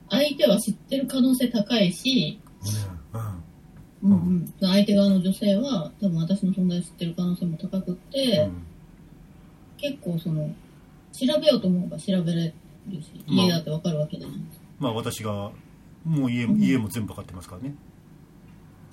[0.08, 2.40] 相手は知ってる可能性高いし、
[4.02, 4.10] うん。
[4.10, 8.62] うんうん、相手側の女性は多分私の存在知ってる可能性も高くって、うん。
[9.76, 10.52] 結構その、
[11.12, 12.59] 調べようと思えば調べれるし、まあ
[13.26, 14.36] 家だってわかるわけじゃない。
[14.78, 15.50] まあ私が、
[16.04, 17.74] もう家家も全部かってますからね。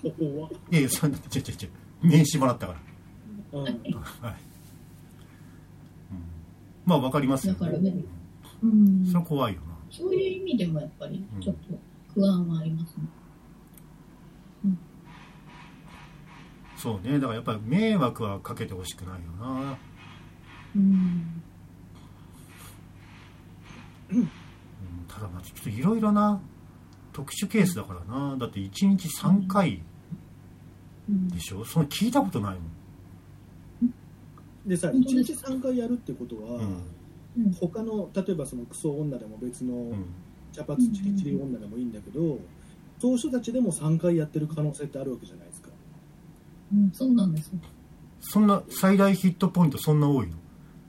[0.04, 1.70] ここは、いやいや、そんな、ちょちょちょ、
[2.02, 3.60] 名刺もらったから。
[3.60, 3.74] うん、はい。
[3.74, 3.88] うん、
[6.86, 7.94] まあわかりますよだからね
[8.62, 9.68] うんそれは怖いよな。
[9.90, 11.80] そういう意味でもやっぱりちょっと
[12.14, 13.08] 不安はありますね。
[16.78, 17.20] そうね。
[17.20, 19.78] だからやっぱり迷惑はかけてほしくないよな。
[20.76, 21.42] うん。
[24.12, 24.30] うん
[25.08, 26.40] ただまあちょっといろいろな
[27.14, 28.38] 特殊ケースだからな。
[28.38, 29.82] だって1日3回
[31.10, 31.66] うんでしょ？
[31.66, 32.62] その聞いたことないも
[33.88, 33.90] ん。
[34.66, 36.62] でさ1本当です日3回やるってことは、うん。
[36.62, 40.06] うん他の例えばそのクソ女でも別のうん。
[40.54, 42.40] 茶髪チリチリ女でもいいんだけど、
[43.00, 45.70] そういう人たちでも3回やってる可能性ってあるわけじゃないですか
[46.74, 47.60] うん、そうなんですよ。
[48.22, 50.34] そんな最大ヒットポイントそんな多いの？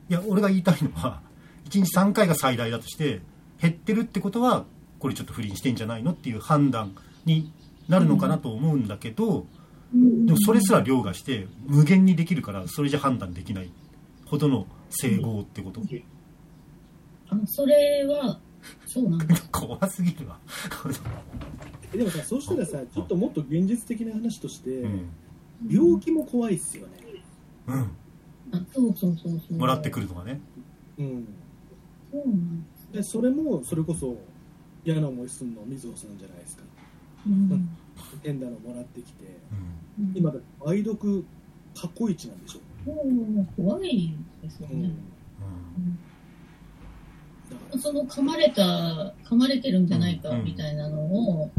[0.08, 1.20] いや、俺が言いたいのは、
[1.68, 3.20] 1日3回が最大だとして、
[3.60, 4.64] 減ってるってことは、
[4.98, 7.52] これちょっと不倫してんじゃないのっていう判断に
[7.88, 9.46] なるのかなと思うんだけど、
[9.92, 13.70] でもそれすら凌駕して無限にできるからそれじゃ判断できない
[14.26, 15.80] ほどの整合ってこと、
[17.30, 18.40] あそれは、
[18.86, 19.48] そうなんです。
[19.52, 20.38] 怖すぎるわ、
[21.92, 25.08] え でもさそうしたらさちょっともっと現実的な話として、うん。
[25.68, 26.92] 病気も怖いっすよね。
[27.66, 27.76] うん、
[28.52, 29.58] あそうそうそうそう。
[29.58, 30.40] もらってくるとかね。
[30.98, 31.28] うん
[32.12, 32.22] で
[32.78, 32.92] す。
[32.92, 34.16] でそれもそれこそ
[34.84, 36.62] 嫌な思いするの水野さんじゃないですか。
[37.26, 37.68] うん。
[38.22, 39.24] 変なのもらってきて
[39.98, 40.04] うん。
[40.04, 41.24] うん今だって梅毒
[41.74, 44.82] 過去一なんでしょ、もう怖いですようん。
[44.82, 44.90] ね。
[47.80, 50.44] その噛まれた、噛まれてるんじゃないかうん。
[50.44, 51.50] みたいなのを、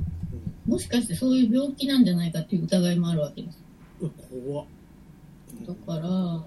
[0.68, 3.64] ら、もしかしてそういう病気なんじゃないかっていう疑いもあるわけです。
[4.00, 4.66] 怖っ。
[5.68, 6.46] だから、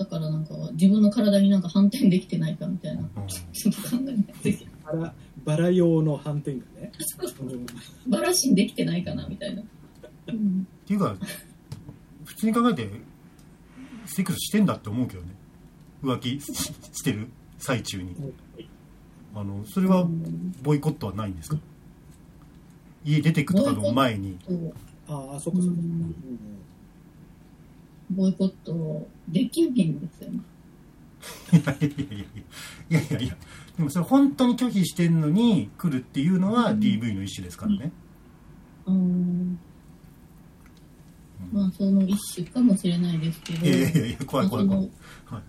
[0.00, 3.26] だからなんか自分の体になんか反転できてないかみたいな、うん。
[3.26, 4.74] ちょっと考えないといけない。
[4.82, 6.90] バラバラ用の斑点がね、
[7.40, 7.66] うん
[8.10, 9.62] バラシンできてないかなみたいな。
[10.28, 11.14] うんっていうか
[12.24, 12.88] 普通に考えて
[14.06, 15.28] セックスしてんだって思うけどね。
[16.02, 16.50] 浮気し
[16.94, 17.28] してる？
[17.58, 18.16] 最中に。
[19.34, 20.08] あのそれは
[20.62, 21.58] ボイコットはないんですか？
[23.04, 24.38] 家出てくとかの前に。
[25.06, 25.76] ああそっかそっか、
[28.10, 30.40] ボイコットできないんですよね。
[31.52, 32.18] いやいやい
[32.90, 33.36] やいやいやいや
[33.76, 37.92] でもそれ本当に拒否してんのに来るっていうのは DV の一種ですからね、
[38.86, 39.58] うん
[41.52, 44.90] まあその一種かもしれないですけど、いやいやいや怖い怖い怖い、
[45.30, 45.42] まあ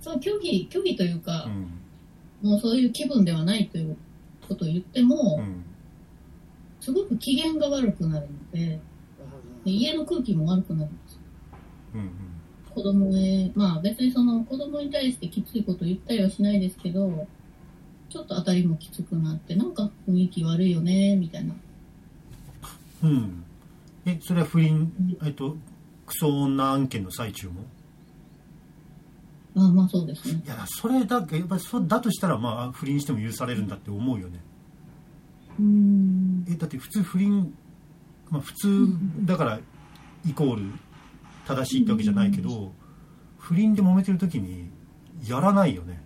[0.00, 3.96] そのそう拒否拒否というかう、んもうそういう気分ではないという
[4.48, 5.42] ことを言っても、
[6.80, 8.80] すごく機嫌が悪くなるので
[9.64, 11.09] で家の空気も悪くなるんで
[11.92, 12.10] すようん
[12.74, 17.26] 子供へまあ別にその子供に対してきついこと言ったりはしないですけど
[18.08, 21.54] ちょっと当たりもきつくなってなんか雰囲気悪いよねみたいな。
[23.02, 23.10] うん。
[23.10, 23.44] うん
[24.06, 24.92] えそれは不倫
[25.24, 25.56] えっと
[26.06, 27.54] クソ女案件の最中も？
[29.56, 30.42] ああまあそうですね。
[30.44, 34.40] いやそれだけやっぱりそうだとしたらまあ不倫しても許されるんだって思うよね。
[35.58, 36.46] うん。
[36.48, 37.52] えだって普通不倫
[38.30, 38.88] まあ普通
[39.22, 39.60] だから
[40.26, 40.62] イコール
[41.46, 42.72] 正しいってわけじゃないけど
[43.38, 44.70] 不倫で揉めてる時に
[45.26, 46.02] やらないよね。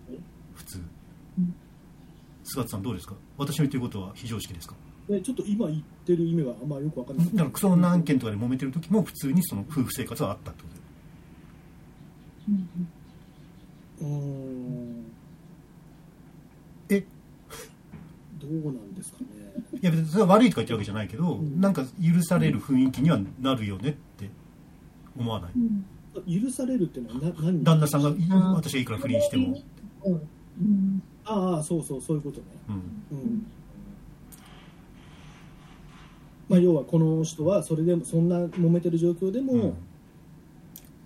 [0.55, 0.80] 普通。
[1.39, 1.55] うん。
[2.45, 3.14] 菅田さんどうですか？
[3.37, 4.74] 私の言ってることは非常識ですか？
[5.09, 7.26] でちょっと今言ってる意味があんまよくわかんない。
[7.26, 10.74] だからクソ女案件とかで揉めてる時も普通にその夫婦生活はあったってこと。
[12.53, 12.89] うん
[14.01, 15.05] うーん。
[16.91, 17.05] え？
[18.41, 19.26] どうなんですかね。
[19.80, 21.61] いや別にそれは悪いとか言ってるわけじゃないけど、ん。
[21.61, 24.30] なんか許される雰囲気にはなるよねって
[25.16, 26.42] 思わない、うん。
[26.42, 27.64] 許されるっていうのはな何？
[27.64, 28.10] 旦那さんが
[28.52, 29.60] 私がいくら不倫しても、
[30.04, 30.10] う
[30.62, 31.02] ん。
[31.24, 32.44] ああそうそうそういうことね。
[32.68, 32.74] うん。
[33.18, 33.46] うん。
[36.48, 39.46] まあ要はこの人はそれでもそんな揉めてる状況でうん。
[39.46, 39.76] も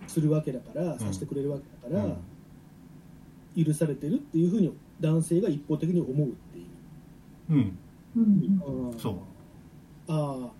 [0.06, 0.98] するわけだから、ん。
[0.98, 2.08] させてくれるわけだから、う
[3.60, 3.64] ん。
[3.64, 6.66] 許されてるっていうふうに男性が一方的に思うっていう。
[7.50, 7.78] うん、
[8.16, 8.90] うん。
[8.90, 8.98] うん。
[8.98, 9.14] そう。
[10.08, 10.50] ああ。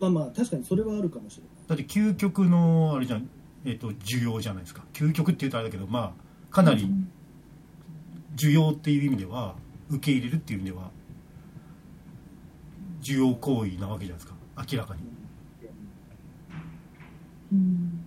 [0.00, 3.30] まあまあ確かにそれはあるかもしれないだって究極のあれじゃん、
[3.64, 4.82] えー、と需要じゃないですか。
[4.92, 6.16] 究極って言うとあれだけどま
[6.50, 6.90] あかなり
[8.34, 9.54] 需要っていう意味では
[9.88, 10.90] 受け入れるっていう意味では
[13.00, 14.34] 需要行為なわけじゃないですか。
[14.68, 15.00] 明らかに。
[17.52, 18.04] うん。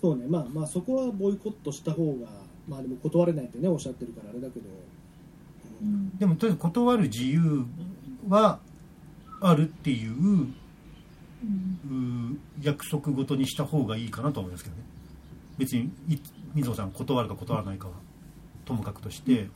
[0.00, 0.26] そうね。
[0.26, 2.26] まあまあそこはボイコットした方が
[2.68, 4.66] まあでも断れないってねおっしゃってるからあれだけど、
[5.80, 6.18] うん。
[6.18, 7.66] でもとりあえず断る自由
[8.28, 8.58] は
[9.40, 10.52] あるっていう
[12.62, 14.82] 約束事にした方がいいかなと思いますけどね
[15.58, 15.90] 別に
[16.54, 16.90] 水野さん。
[16.90, 17.94] 断るか断らないかは
[18.64, 19.48] ともかくとして、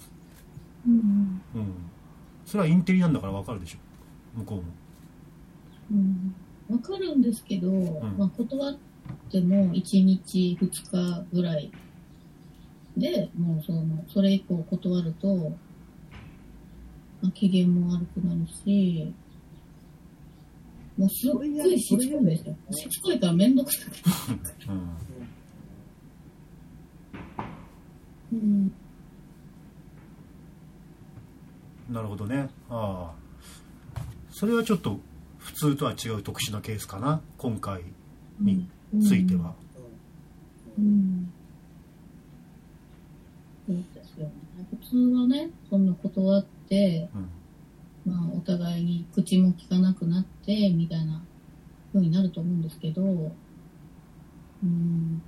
[0.87, 1.41] うん。
[1.55, 1.75] うん、
[2.45, 3.13] それはインテリなん。
[3.13, 3.79] だから分かるでしょ
[4.39, 4.65] 向こうも
[5.93, 6.35] うん。
[6.69, 7.23] わかるん。
[7.23, 8.15] ですけど、ん。
[8.19, 8.77] まあ、断っ
[9.31, 11.73] ても1日2日ぐらい
[12.97, 15.53] でもうそのそれ以降断ると、
[17.23, 19.13] ま、機嫌も悪くなるし
[20.97, 24.03] もうすっごいしつこいんですよしつこいからめんどくさくて、
[24.69, 24.91] うん。
[28.33, 28.75] うん
[31.91, 32.49] なるほどね。
[32.71, 34.01] ああ。
[34.31, 34.99] それはちょっと
[35.39, 37.21] 普通とは違う特殊なケースかな？
[37.37, 37.83] 今回
[38.41, 38.67] に
[39.03, 39.55] ついては、
[40.79, 41.31] うん。
[43.67, 44.33] そうですよね
[44.71, 45.87] 普通はねそん。
[45.87, 47.29] な断ってうん
[48.05, 51.23] まあ、お互いに口も聞かなくなってみたいな
[51.93, 53.03] 風になると思うんですけど、
[54.63, 55.23] うん、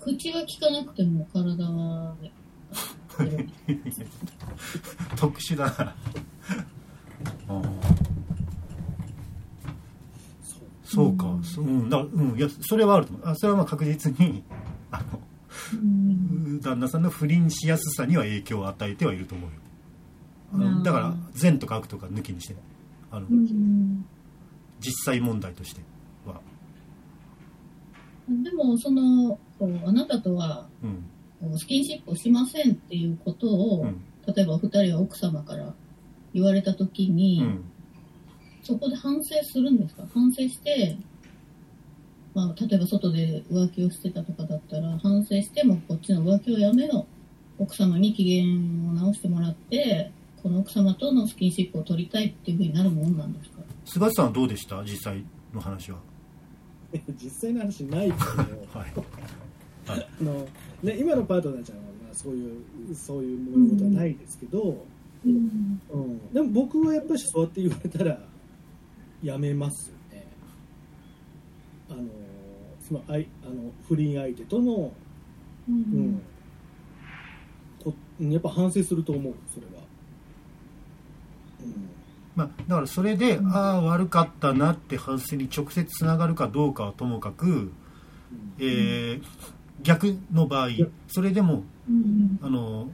[0.00, 2.16] く口は聞かなくても体は、
[5.16, 5.94] 特殊だな。
[10.84, 11.88] そうか、そうん。
[11.88, 13.28] だうん、いやそれはあると思う。
[13.28, 14.42] あそれはまあ確実に
[14.90, 15.02] あ
[15.72, 16.54] うん。
[16.56, 19.56] の旦那さんの不倫しやすさには影響を与えてはいると思うよ
[20.82, 22.60] だから善とか悪とか抜きにしてね。
[23.10, 24.04] あの、うん。
[24.80, 25.80] 実際問題として
[26.26, 26.40] は、
[28.28, 31.04] でもそのこうあなたとはうん。
[31.58, 34.00] スキンシップをしませんっていうことを、うん。
[34.32, 35.74] 例えばお二人は奥様から
[36.32, 37.64] 言われた時に、うん、
[38.62, 40.04] そこで反省するんですか？
[40.14, 40.96] 反省して、
[42.32, 47.06] まあ、例えば外で浮気をしてたとかだったら、反省してもこっちの浮気をやめろ。
[47.58, 48.44] 奥様に機嫌
[48.88, 50.12] を直してもらって、
[50.42, 53.62] この奥様とのスキンシップを取りたいっていうふうになるもんなんですか？
[53.84, 54.82] 菅地さんはどうでした？
[54.82, 55.24] 実際
[55.54, 55.98] の話は。
[57.22, 58.24] 実際の話ないけど
[58.78, 58.92] はい。
[59.88, 60.46] あの、
[60.82, 62.60] ね、今のパートナーちゃんは、まあ、そうい
[62.92, 64.84] うそういうものことはないですけど、
[65.24, 65.80] うん。
[65.90, 68.18] うん、でも僕はやっぱりそうやって言われたら
[69.22, 70.26] やめますよね。
[71.88, 72.02] あの
[72.80, 74.92] そのあいあの不倫相手との、
[75.68, 76.22] ううんん。
[77.82, 79.71] こやっぱ反省すると思うそれは、
[82.34, 87.72] まあ、だからそれで、ああ悪かったなって反省に直接つながるかどうかはともかく、
[88.58, 89.22] えー
[89.82, 90.68] 逆の場合
[91.08, 92.38] それでもうん。
[92.40, 92.88] あの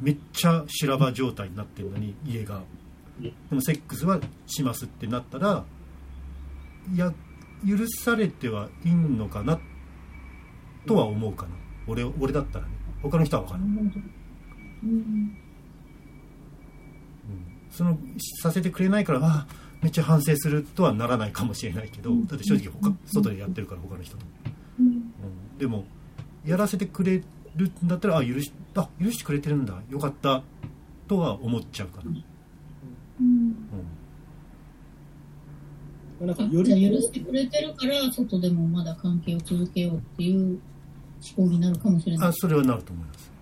[0.00, 2.60] めっちゃ修羅場状態になってるのに家が。
[3.18, 5.64] でもセックスはしますってなったら
[6.92, 7.14] いや
[7.66, 9.58] 許されてはいいのかな
[10.86, 11.52] とは思うかな。
[11.86, 12.72] 俺俺だったらね。
[13.02, 13.84] 他の人は分からない、
[17.76, 17.98] その
[18.40, 19.46] させてくれないからああ
[19.82, 24.24] めっちゃ反省するとはならないかもしれないけどだって正直他外でやってるから他の人と、
[24.80, 24.86] うん。
[24.86, 25.02] うん、
[25.58, 25.84] でも
[26.44, 27.22] やらせてくれ
[27.54, 29.74] るんだったらあ許しあ許してくれてるんだ。
[29.90, 30.42] よかった
[31.06, 33.56] とは思っちゃうかな、うん。
[36.20, 36.36] うん、なん。
[36.36, 40.58] かあよりじゃあ許してくれてるから、外でもまだ関係を続けようっていう
[41.36, 42.28] 思考になるかもしれない。
[42.28, 42.32] あ。
[42.32, 43.32] それはなると思います。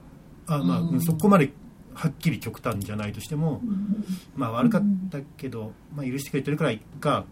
[0.47, 1.53] あまあ、うんそこまで
[1.95, 4.05] はっきり極端じゃないとしても、うん。
[4.37, 7.25] まあ悪かったけど、まあ、許してくれてるからいっか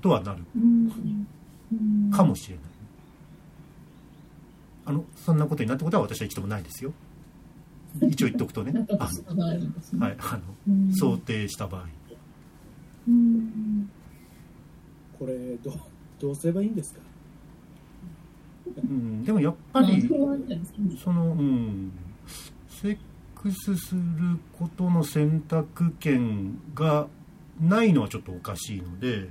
[0.00, 0.42] とはなる。
[2.12, 2.64] かもしれない、
[4.86, 6.92] あのそんなことになったことは私は一度もないですよ。
[8.02, 8.70] 一応言っとくとね。
[8.74, 9.10] なんかあは
[10.10, 10.92] い、あのうん。
[10.94, 11.84] 想定した場合。
[13.08, 13.90] うん。
[15.18, 15.74] これどう
[16.20, 17.00] どうすればいいんですか？
[18.76, 20.08] うん、でもやっぱまあり
[21.02, 21.92] そのうん
[23.44, 24.00] クスする
[24.58, 27.08] ことの選択権が
[27.60, 29.28] ないのはちょっとおかしいので、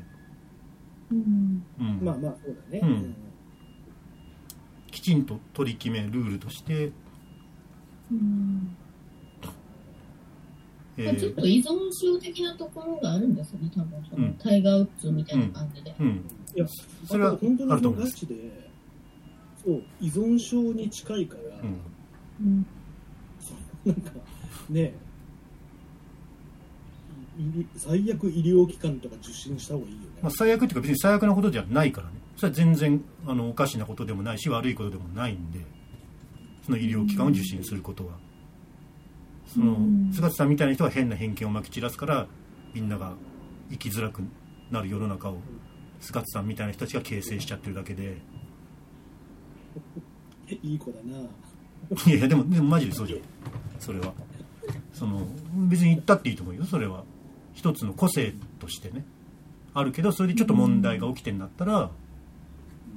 [1.11, 1.66] うん。
[1.80, 1.99] うん。
[1.99, 3.16] まあまあそうだね、うん。
[4.91, 6.91] ちんと取り決めルールとして、
[8.11, 8.78] うん。
[10.95, 14.05] えまあちょっーと依存症的なところがあるんですよね、多分。
[14.07, 14.34] その、うん。
[14.36, 15.95] タイガー・ウッズみたいな感じで。
[15.99, 16.24] うん、
[16.55, 16.68] いや
[17.07, 18.14] それは本当にあると思います。
[18.14, 18.36] ガチで
[19.66, 21.82] そう依存症に近いから、うん、
[22.45, 22.64] うん。
[22.64, 22.83] そう
[23.86, 24.12] なんか
[24.70, 24.94] ね。
[27.76, 32.14] 最悪医療機関とか受診した方がいいよね、まあ、最悪っていうか別に最悪なことじゃないからね。
[32.38, 35.60] それは全然あのおかしなことでもないし悪いことでもないんで。
[36.66, 38.14] その医療機関を受診することは。
[39.48, 40.12] そのうん。
[40.14, 42.28] 菅田さんみたいな人は変な偏見をまき散らすから
[42.74, 43.14] みんなが
[43.70, 44.22] 生きづらく
[44.72, 45.38] なる世の中を
[46.00, 48.18] 菅田さんみたいな人たちが形成しちゃってるだけで。
[50.62, 51.28] いい子だな
[52.08, 53.20] いやでもでもマジでそうじゃん。
[53.80, 54.14] それは。
[54.94, 55.28] その
[55.70, 57.04] 別に言ったっていいと思うよそれは。
[57.54, 59.06] 一つの個性としてね。
[59.74, 61.90] あるけどそれでちょっと問題が起きてんだったら、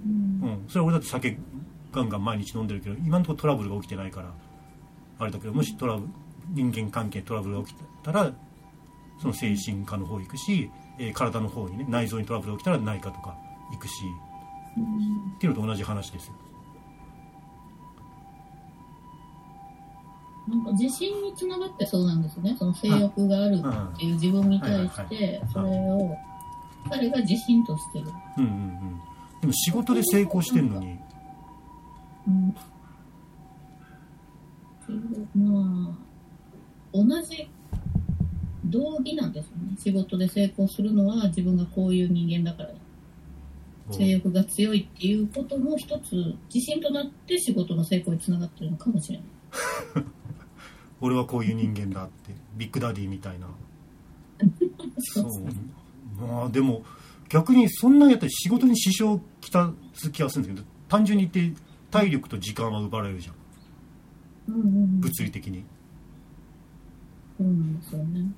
[0.05, 0.49] うん。
[0.49, 1.39] うん、それは俺だって酒
[1.97, 4.33] ガンガン毎日飲んでるけど今のところトラブルが起きてないから
[5.19, 6.09] あれだけどもしトラブル
[6.51, 8.33] 人間関係トラブルが起きたら
[9.21, 13.37] その精神科の方行くし、えー体の方にね内臓にトラブルが起きたら内科とか
[13.73, 13.93] 行くし
[15.37, 16.35] っていうのと同じ話ですよ
[20.49, 26.17] なんか自信につながってそうなんですね、その性欲があるっていう自分に対しはいて、それを
[26.89, 28.07] 彼が自信としてる。
[28.39, 29.01] うんうんうん。
[29.41, 30.99] でも仕事で成功してんのに。
[32.29, 32.55] うん。
[35.35, 35.97] まあ、
[36.93, 37.49] 同じ
[38.67, 39.77] 道義なんですよね。
[39.79, 42.71] 仕事で成功するのは自分がこういう人間だから、
[43.91, 49.27] 性欲が強いっていうことも一つ自信となって仕事の成功につながってるのかもしれない。
[51.01, 53.49] 俺はこういう人間だってビッグダディみたいな。
[54.99, 55.27] そう。
[56.21, 56.85] まあでも
[57.29, 63.35] 逆にそんなんやったら仕事に支障をきたす気がするんですけど単純に言って体力と時間は奪われるじゃん。
[64.55, 65.01] うんうんうん。
[65.01, 65.65] 物理的に。
[67.39, 68.33] うん、そうね。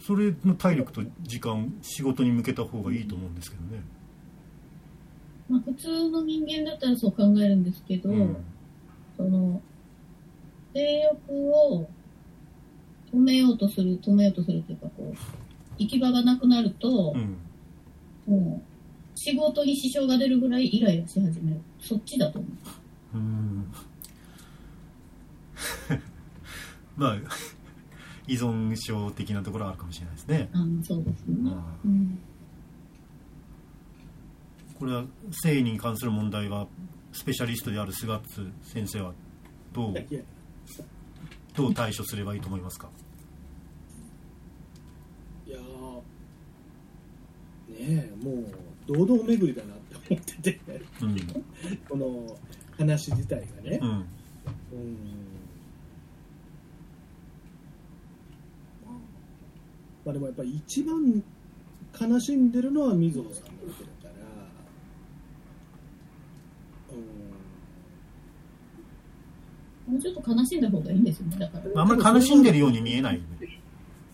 [0.00, 3.82] それの体力と時間仕事に向けた方がいいと思うんですけどね。
[5.48, 8.36] まあ普通の人間だったらそう考えるんですけど、うん。
[9.16, 9.60] その、
[10.74, 11.88] 性欲を
[13.12, 15.16] 止めようとする、止めようとするというか、こう、
[15.78, 17.36] 行き場がなくなるとう、ん
[18.26, 21.60] もう、仕事に支障が出るぐらいイライラし始める。
[21.80, 22.48] そっちだと思
[23.14, 23.16] う。
[23.16, 23.64] うん
[26.96, 27.16] まあ
[28.26, 31.36] 依存症的なところはあるかもしれないですねあのそうですね。
[31.50, 32.18] あうん。
[34.78, 36.68] これは性に関する問題は
[37.12, 39.14] スペシャリストである菅津先生は
[39.72, 39.94] どう？
[41.58, 42.88] どう対処すればいいと思いますか？
[45.44, 45.96] いやー
[47.72, 48.46] ねえもう
[48.86, 50.60] 堂々巡りだなって思ってて。
[51.02, 51.16] うん。
[51.88, 52.36] この
[52.76, 53.80] 話自体がね。
[53.82, 53.88] うん。
[53.90, 54.06] うん。
[60.04, 61.22] まあでもやっぱり一番
[62.00, 64.16] 悲しんでるのは水野さんのわけだか
[69.87, 71.82] らうんもうちょっと悲しんだ方がいいんですよね、だから。
[71.82, 73.60] あんまり悲しんでるように見えないよね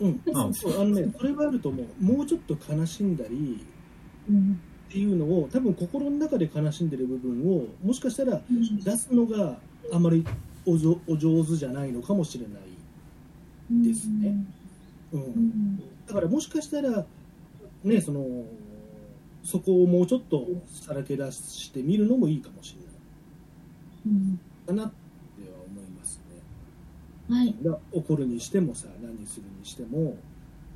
[0.01, 3.65] うん、うんそうあのね、それはあると思う、もうちょっと悲しんだり
[4.29, 4.61] うん。
[4.89, 8.41] っていうのを、多分心の中で悲しんでる部分を、もしかしたら
[8.85, 9.59] 出すのが
[9.93, 10.25] あまり
[10.67, 14.45] お上手じゃないのかもしれない、ですね
[15.13, 15.83] うんうん。
[16.07, 17.05] だからもしかしたら、
[17.83, 18.45] ね、その
[19.43, 22.77] そこをもうちょっとさらけ出してみるのもいいかもし
[24.07, 24.25] れない
[24.73, 24.81] うん。
[24.83, 24.93] かな。
[27.29, 27.55] はい。
[27.93, 30.17] 怒るにしてもさ何するにしても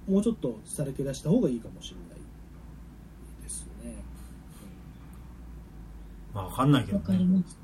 [0.08, 3.94] もうちょっとさらけ出した方がいいかもしれないですね。
[6.34, 7.56] まあ分かんないけどわかりねます。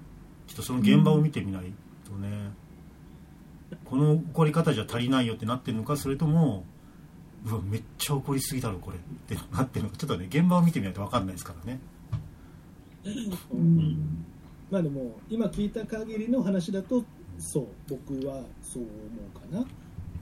[0.47, 1.73] ちょっとその現場を見てみない
[2.05, 2.51] とね、
[3.85, 6.65] この怒り方じゃ足りないよってなってるのかそれとも
[7.47, 11.81] うわめっちゃ怒りすぎだろこれってなってるのかちょっとね現場を見てみないと分かんないですからね
[13.05, 14.25] ううんん。
[14.71, 17.05] まあでも今聞いた限りの話だと
[17.39, 18.91] そう僕はそう思
[19.35, 19.67] うかな。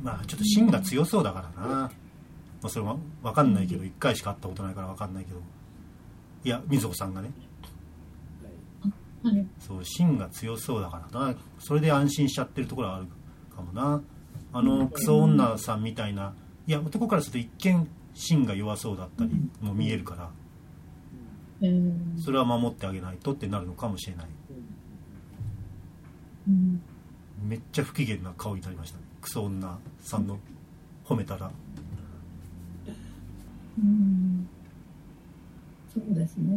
[0.02, 1.90] まあちょっと芯が強そうだからな、ま
[2.62, 5.40] あ、それは分かんないけど1回しか会ったことないから分かんないけど。
[6.44, 7.30] いやみずほさんがね。
[9.22, 9.34] はい。
[9.36, 9.46] はい。
[9.60, 11.36] そう芯が強そうだからな。
[11.60, 13.06] それで安心しちゃってるところはある
[13.54, 14.02] かもな。
[14.52, 16.34] あのクソ女さんみたいな。
[16.66, 20.30] いや男からすると一見芯が弱そうだったりも見えるから。
[21.60, 24.26] えーそれは守ってあげないとってなるのかもしれない。
[26.48, 26.82] うん。
[27.42, 30.38] めっちゃ不機嫌な顔になりましたねクソ女さんの
[31.04, 31.50] 褒めたら
[33.78, 34.48] うん。
[35.92, 36.56] そうですね。